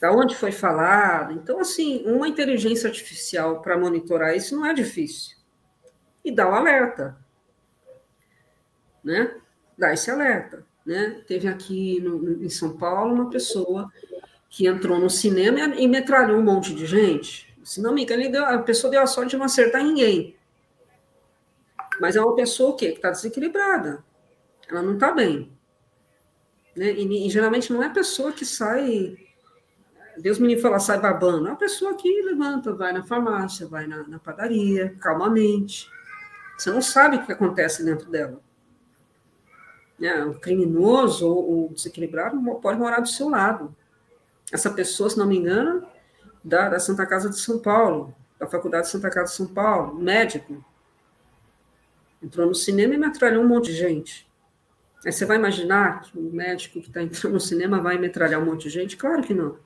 [0.00, 1.32] da onde foi falado.
[1.32, 5.34] Então, assim, uma inteligência artificial para monitorar isso não é difícil
[6.24, 7.16] e dá o alerta,
[9.02, 9.36] né?
[9.76, 11.22] Dá esse alerta, né?
[11.26, 13.92] Teve aqui no, em São Paulo uma pessoa
[14.48, 17.52] que entrou no cinema e metralhou um monte de gente.
[17.62, 20.36] Se não me engano, deu, a pessoa deu a sorte de não acertar ninguém.
[22.00, 22.90] Mas é uma pessoa o quê?
[22.90, 24.04] que está desequilibrada.
[24.68, 25.53] Ela não está bem.
[26.76, 26.92] Né?
[26.92, 29.16] E, e, geralmente não é a pessoa que sai
[30.18, 31.48] Deus me falar, sai babando.
[31.48, 35.90] É a pessoa que levanta, vai na farmácia, vai na, na padaria, calmamente.
[36.56, 38.40] Você não sabe o que acontece dentro dela.
[40.00, 43.74] É, o criminoso ou o desequilibrado pode morar do seu lado.
[44.52, 45.86] Essa pessoa, se não me engano,
[46.44, 49.94] da, da Santa Casa de São Paulo, da Faculdade de Santa Casa de São Paulo,
[49.94, 50.64] médico,
[52.22, 54.28] entrou no cinema e metralhou um monte de gente.
[55.04, 58.46] Aí você vai imaginar que o médico que está entrando no cinema vai metralhar um
[58.46, 58.96] monte de gente?
[58.96, 59.56] Claro que não.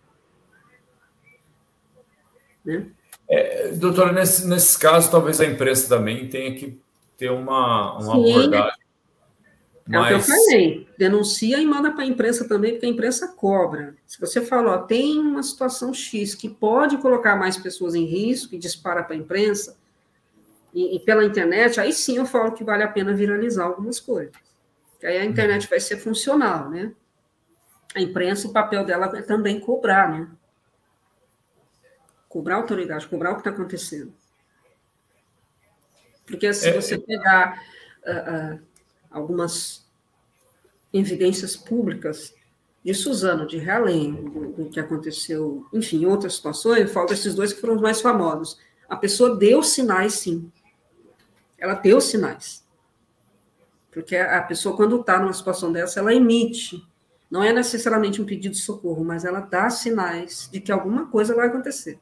[2.64, 2.86] Né?
[3.28, 6.80] É, doutora, nesse, nesses casos, talvez a imprensa também tenha que
[7.16, 8.78] ter uma, uma abordagem.
[9.90, 10.88] É o que eu falei.
[10.98, 13.94] Denuncia e manda para a imprensa também, porque a imprensa cobra.
[14.06, 18.54] Se você fala, ó, tem uma situação X que pode colocar mais pessoas em risco
[18.54, 19.78] e dispara para a imprensa,
[20.74, 24.34] e, e, pela internet, aí sim eu falo que vale a pena viralizar algumas coisas.
[24.98, 26.92] Que aí a internet vai ser funcional, né?
[27.94, 30.28] A imprensa, o papel dela é também cobrar, né?
[32.28, 34.12] Cobrar a autoridade, cobrar o que está acontecendo.
[36.26, 36.98] Porque se é, você é.
[36.98, 37.64] pegar
[38.06, 38.66] uh, uh,
[39.10, 39.88] algumas
[40.92, 42.34] evidências públicas
[42.84, 47.52] de Suzano, de Realém, do, do, que aconteceu, enfim, em outras situações, falta esses dois
[47.52, 48.58] que foram os mais famosos.
[48.88, 50.50] A pessoa deu sinais, sim.
[51.58, 52.64] Ela deu sinais.
[53.98, 56.86] Porque a pessoa, quando está numa situação dessa, ela emite.
[57.28, 61.34] Não é necessariamente um pedido de socorro, mas ela dá sinais de que alguma coisa
[61.34, 61.98] vai acontecer.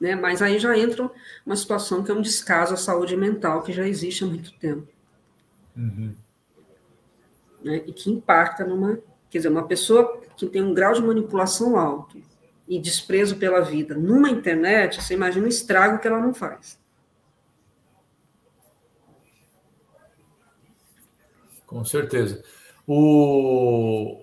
[0.00, 0.14] Né?
[0.14, 1.10] Mas aí já entra
[1.44, 4.88] uma situação que é um descaso à saúde mental que já existe há muito tempo.
[5.76, 6.14] Uhum.
[7.62, 7.82] Né?
[7.86, 8.98] E que impacta numa.
[9.28, 12.18] Quer dizer, uma pessoa que tem um grau de manipulação alto
[12.66, 16.85] e desprezo pela vida numa internet, você imagina o estrago que ela não faz.
[21.66, 22.42] Com certeza.
[22.86, 24.22] O,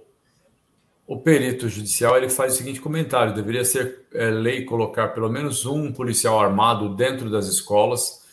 [1.05, 5.65] o perito judicial ele faz o seguinte comentário: deveria ser é, lei colocar pelo menos
[5.65, 8.25] um policial armado dentro das escolas,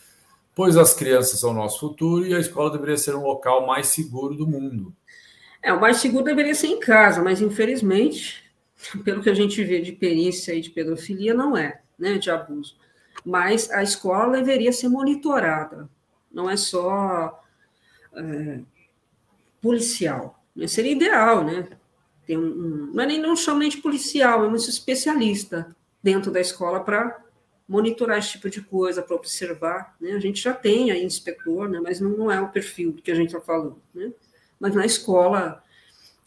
[0.55, 3.89] pois as crianças são o nosso futuro e a escola deveria ser um local mais
[3.89, 4.95] seguro do mundo.
[5.63, 8.45] É, o mais seguro deveria ser em casa, mas infelizmente,
[9.05, 12.77] pelo que a gente vê de perícia e de pedofilia, não é, né, de abuso.
[13.25, 15.89] Mas a escola deveria ser monitorada,
[16.33, 17.43] não é só
[18.15, 18.61] é,
[19.61, 20.43] policial.
[20.67, 21.69] Seria ideal, né?
[22.27, 27.19] Tem um, um, mas nem não de policial, é um especialista dentro da escola para
[27.69, 29.97] monitorar esse tipo de coisa, para observar.
[30.01, 30.13] Né?
[30.13, 31.81] A gente já tem aí inspetor, né?
[31.81, 33.81] mas não, não é o perfil que a gente está falando.
[33.95, 34.13] Né?
[34.59, 35.63] Mas na escola,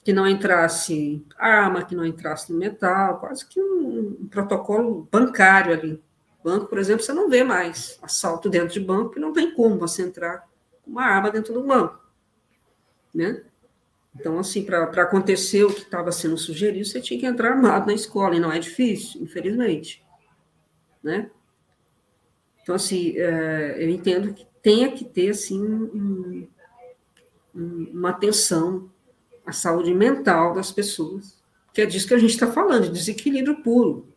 [0.04, 5.74] que não entrasse arma, que não entrasse no metal, quase que um, um protocolo bancário
[5.74, 6.02] ali.
[6.44, 9.78] Banco, por exemplo, você não vê mais assalto dentro de banco, porque não tem como
[9.78, 10.46] você entrar
[10.82, 12.03] com uma arma dentro do banco
[13.14, 13.44] né?
[14.16, 17.94] Então, assim, para acontecer o que estava sendo sugerido, você tinha que entrar armado na
[17.94, 20.04] escola, e não é difícil, infelizmente,
[21.02, 21.32] né?
[22.62, 26.48] Então, assim, é, eu entendo que tenha que ter, assim, um,
[27.54, 28.90] um, uma atenção
[29.46, 31.42] à saúde mental das pessoas,
[31.74, 34.08] que é disso que a gente está falando, de desequilíbrio puro.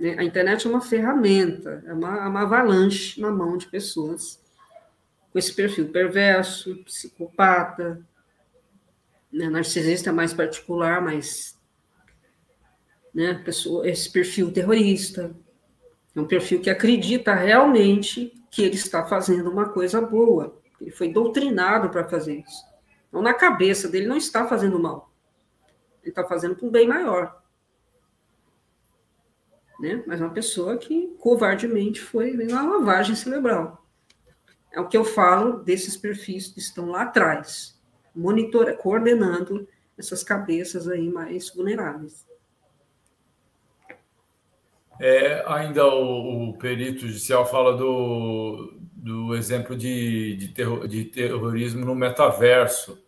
[0.00, 0.16] Né?
[0.18, 4.41] A internet é uma ferramenta, é uma, é uma avalanche na mão de pessoas
[5.32, 8.04] com esse perfil perverso, psicopata,
[9.32, 11.58] né, narcisista mais particular, mas
[13.14, 15.34] né, pessoa, esse perfil terrorista,
[16.14, 21.10] é um perfil que acredita realmente que ele está fazendo uma coisa boa, ele foi
[21.10, 22.64] doutrinado para fazer isso.
[23.08, 25.10] Então, na cabeça dele, não está fazendo mal,
[26.02, 27.40] ele está fazendo para um bem maior.
[29.80, 30.02] Né?
[30.06, 33.81] Mas é uma pessoa que covardemente foi na lavagem cerebral.
[34.72, 37.78] É o que eu falo desses perfis que estão lá atrás,
[38.14, 39.68] monitor, coordenando
[39.98, 42.26] essas cabeças aí mais vulneráveis.
[45.00, 51.84] É, ainda o, o, perito judicial fala do, do exemplo de, de, terror, de terrorismo
[51.84, 53.02] no metaverso.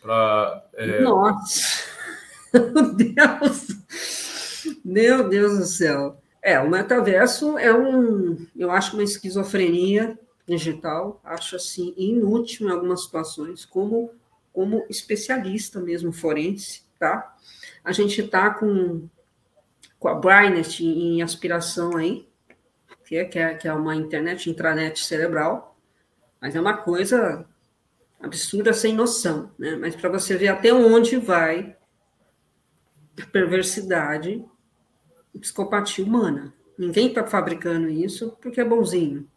[0.00, 1.00] Pra, é...
[1.00, 1.84] Nossa!
[2.54, 3.68] Meu Deus!
[4.84, 6.20] Meu Deus do céu!
[6.42, 13.04] É, o metaverso é um, eu acho, uma esquizofrenia digital, acho assim inútil em algumas
[13.04, 14.10] situações, como
[14.52, 17.36] como especialista mesmo forense, tá?
[17.82, 19.08] A gente está com
[19.98, 22.28] com a Brightnet em aspiração aí,
[23.06, 25.76] que é, que é, que é uma internet, intranet cerebral,
[26.40, 27.46] mas é uma coisa
[28.20, 29.76] absurda, sem noção, né?
[29.76, 31.76] Mas para você ver até onde vai
[33.22, 34.44] a perversidade
[35.34, 36.52] e psicopatia humana.
[36.78, 39.28] Ninguém está fabricando isso porque é bonzinho.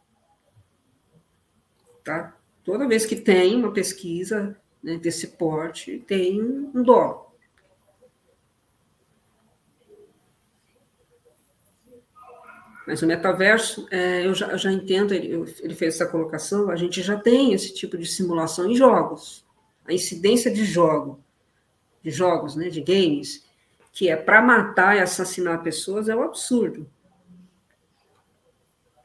[2.08, 2.34] Tá?
[2.64, 7.36] Toda vez que tem uma pesquisa né, desse porte, tem um dó.
[12.88, 16.70] Mas o metaverso, é, eu, já, eu, já, entendo, ele, eu, ele fez essa colocação,
[16.70, 19.46] a gente já tem esse tipo de simulação em jogos.
[19.86, 21.22] A incidência de jogo,
[22.02, 23.44] de jogos, né, de games,
[23.92, 26.90] que é para matar e assassinar pessoas, é um absurdo.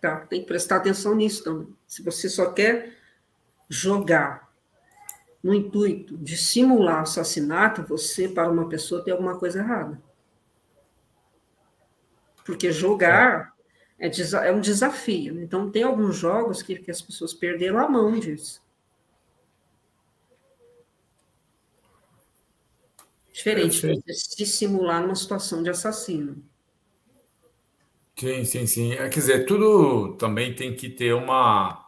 [0.02, 0.16] Tá?
[0.26, 1.68] Tem que prestar atenção nisso também.
[1.86, 2.98] Se você só quer
[3.68, 4.52] jogar
[5.40, 10.02] no intuito de simular assassinato, você, para uma pessoa, tem alguma coisa errada.
[12.44, 13.54] Porque jogar
[13.96, 14.10] é,
[14.48, 15.40] é um desafio.
[15.40, 18.60] Então, tem alguns jogos que, que as pessoas perderam a mão disso.
[23.32, 26.44] Diferente de se simular numa situação de assassino.
[28.16, 28.92] Sim, sim, sim.
[28.92, 31.86] É, quer dizer, tudo também tem que ter uma,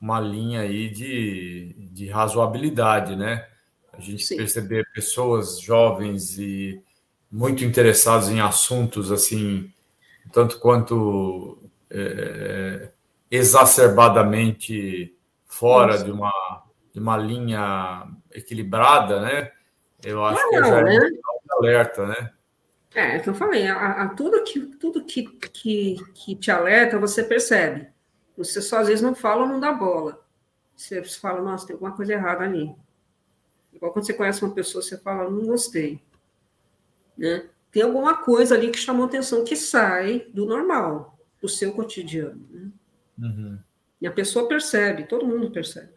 [0.00, 3.48] uma linha aí de, de razoabilidade, né?
[3.92, 4.36] A gente Sim.
[4.36, 6.82] perceber pessoas jovens e
[7.30, 9.72] muito interessados em assuntos assim,
[10.32, 11.58] tanto quanto
[11.90, 12.90] é,
[13.30, 16.32] exacerbadamente fora de uma,
[16.92, 19.52] de uma linha equilibrada, né?
[20.04, 20.98] Eu acho não, que já é né?
[20.98, 22.32] um alerta, né?
[22.94, 26.98] É, é que eu falei, a, a, tudo, que, tudo que, que, que te alerta,
[26.98, 27.88] você percebe.
[28.36, 30.24] Você só às vezes não fala ou não dá bola.
[30.76, 32.74] Você fala, nossa, tem alguma coisa errada ali.
[33.72, 36.00] Igual quando você conhece uma pessoa, você fala, não gostei.
[37.18, 37.48] Né?
[37.70, 42.46] Tem alguma coisa ali que chamou atenção, que sai do normal, do seu cotidiano.
[42.50, 42.70] Né?
[43.18, 43.58] Uhum.
[44.00, 45.92] E a pessoa percebe, todo mundo percebe.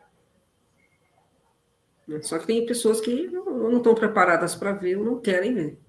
[2.07, 2.21] Né?
[2.21, 5.79] Só que tem pessoas que não estão preparadas para ver ou não querem ver.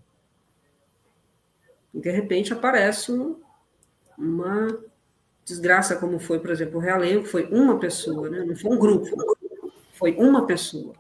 [1.95, 3.13] E de repente aparece
[4.17, 4.79] uma
[5.45, 8.45] desgraça como foi, por exemplo, o Realengo, foi uma pessoa, né?
[8.45, 9.09] não foi um grupo,
[9.93, 10.95] foi uma pessoa.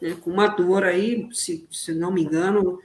[0.00, 0.16] Né?
[0.20, 2.80] Com uma dor aí, se, se não me engano,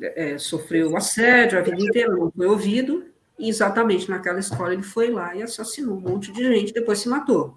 [0.00, 3.06] é, sofreu assédio a vida inteira, não foi ouvido,
[3.38, 7.08] e exatamente naquela escola ele foi lá e assassinou um monte de gente, depois se
[7.08, 7.56] matou.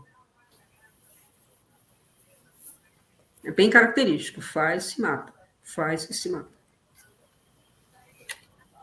[3.43, 5.33] É bem característico, faz, se mata,
[5.63, 6.54] faz e se mata.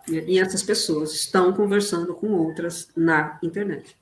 [0.08, 3.96] E essas pessoas estão conversando com outras na internet.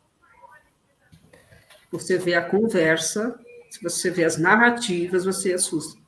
[1.92, 3.38] Você vê a conversa,
[3.70, 6.01] se você vê as narrativas, você assusta.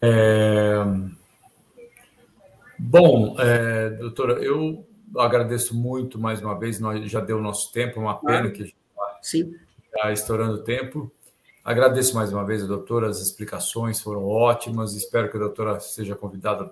[0.00, 0.74] É...
[2.78, 6.80] Bom, é, doutora, eu agradeço muito mais uma vez.
[6.80, 8.76] Nós já deu o nosso tempo, uma pena que a gente
[9.86, 11.10] está estourando o tempo.
[11.64, 14.94] Agradeço mais uma vez a doutora, as explicações foram ótimas.
[14.94, 16.70] Espero que a doutora seja convidada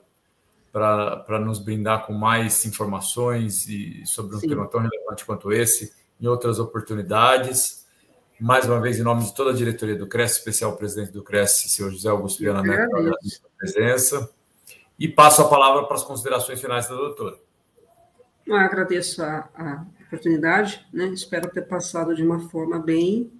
[0.71, 4.49] para nos brindar com mais informações e sobre um Sim.
[4.49, 7.87] tema tão relevante quanto esse, em outras oportunidades.
[8.39, 11.51] Mais uma vez, em nome de toda a diretoria do CRES, especial presidente do CRES,
[11.69, 13.17] senhor José Augusto Viana Neto, pela
[13.57, 14.31] presença.
[14.99, 17.37] E passo a palavra para as considerações finais da doutora.
[18.47, 21.07] Eu agradeço a, a oportunidade, né?
[21.07, 23.33] espero ter passado de uma forma bem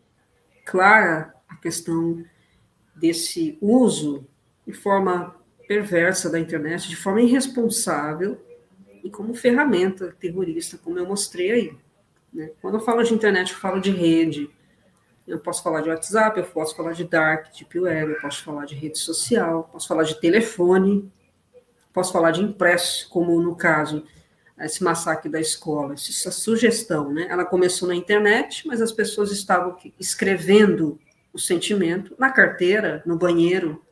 [0.65, 2.25] clara a questão
[2.95, 4.27] desse uso
[4.67, 5.37] de forma
[5.67, 8.41] perversa da internet, de forma irresponsável
[9.03, 11.77] e como ferramenta terrorista, como eu mostrei aí.
[12.33, 12.51] Né?
[12.61, 14.51] Quando eu falo de internet, eu falo de rede.
[15.27, 18.65] Eu posso falar de WhatsApp, eu posso falar de dark, deep web, eu posso falar
[18.65, 21.11] de rede social, posso falar de telefone,
[21.93, 24.05] posso falar de impresso, como no caso
[24.59, 27.27] esse massacre da escola, essa sugestão, né?
[27.29, 31.01] Ela começou na internet, mas as pessoas estavam escrevendo
[31.33, 33.85] o sentimento na carteira, no banheiro.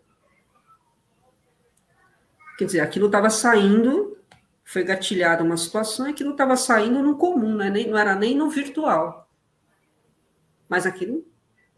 [2.59, 4.19] Quer dizer, aquilo estava saindo,
[4.65, 7.71] foi gatilhada uma situação, e aquilo estava saindo no comum, né?
[7.71, 9.29] nem, não era nem no virtual.
[10.69, 11.27] Mas aquilo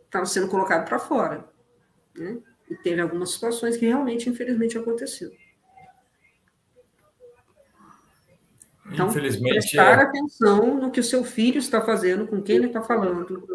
[0.05, 1.49] estava sendo colocado para fora.
[2.17, 2.39] Né?
[2.69, 5.33] E teve algumas situações que realmente, infelizmente, aconteceu.
[8.91, 10.03] Então, Infelizmente, prestar é...
[10.03, 13.47] atenção no que o seu filho está fazendo, com quem ele está falando,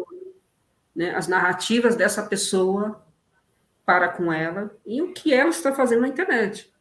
[0.98, 3.00] né, as narrativas dessa pessoa
[3.86, 6.74] para com ela e o que ela está fazendo na internet.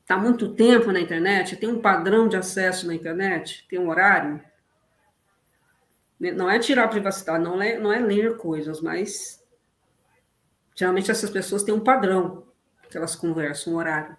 [0.00, 4.42] Está muito tempo na internet, tem um padrão de acesso na internet, tem um horário.
[6.18, 9.40] Né, não é tirar a privacidade, não é, não é ler coisas, mas
[10.74, 12.48] geralmente essas pessoas têm um padrão
[12.90, 14.16] que elas conversam, um horário.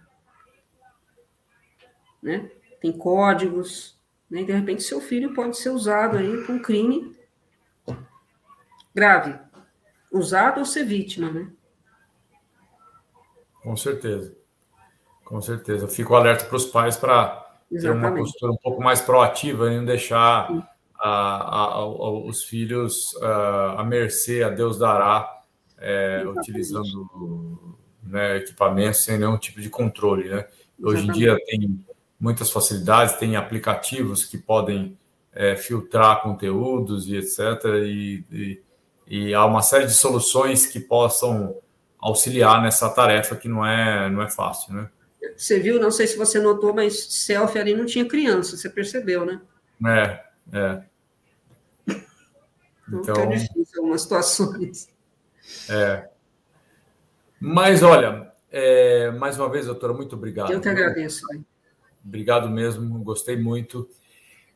[2.22, 2.50] Né?
[2.80, 4.00] Tem códigos,
[4.30, 4.40] né?
[4.40, 7.17] E de repente seu filho pode ser usado aí com crime
[8.98, 9.38] grave.
[10.12, 11.48] Usado ou ser vítima, né?
[13.62, 14.34] Com certeza.
[15.24, 15.84] Com certeza.
[15.84, 19.76] Eu fico alerta para os pais para ter uma postura um pouco mais proativa e
[19.76, 20.50] não deixar
[20.98, 23.14] a, a, a, os filhos
[23.76, 25.42] à mercê, a Deus dará,
[25.78, 30.28] é, utilizando né, equipamentos sem nenhum tipo de controle.
[30.28, 30.46] Né?
[30.82, 31.84] Hoje em dia tem
[32.18, 34.98] muitas facilidades, tem aplicativos que podem
[35.32, 37.38] é, filtrar conteúdos e etc.
[37.84, 38.62] E, e,
[39.08, 41.56] e, há uma série de soluções que possam
[41.98, 44.90] auxiliar nessa tarefa que não é, não é fácil, né?
[45.36, 49.24] Você viu, não sei se você notou, mas selfie ali não tinha criança, você percebeu,
[49.24, 49.40] né?
[49.84, 50.82] É, é.
[52.92, 54.88] Então, é difícil algumas situações.
[55.68, 56.08] É.
[57.40, 60.52] Mas, olha, é, mais uma vez, doutora, muito obrigado.
[60.52, 61.22] Eu que agradeço.
[62.04, 63.88] Obrigado mesmo, gostei muito.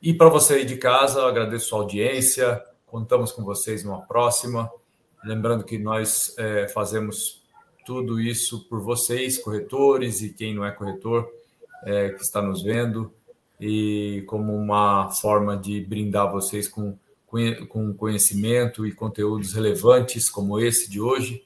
[0.01, 2.63] E para você aí de casa, agradeço a audiência.
[2.93, 4.70] Contamos com vocês numa próxima.
[5.24, 7.43] Lembrando que nós é, fazemos
[7.86, 11.26] tudo isso por vocês, corretores e quem não é corretor,
[11.86, 13.11] é, que está nos vendo,
[13.59, 16.95] e como uma forma de brindar vocês com,
[17.70, 21.43] com conhecimento e conteúdos relevantes como esse de hoje,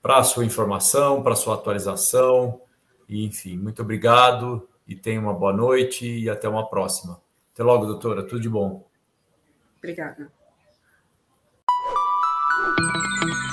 [0.00, 2.60] para a sua informação, para a sua atualização.
[3.08, 7.20] E, enfim, muito obrigado e tenha uma boa noite e até uma próxima.
[7.52, 8.22] Até logo, doutora.
[8.22, 8.86] Tudo de bom.
[9.78, 10.37] Obrigada.
[12.94, 13.47] Música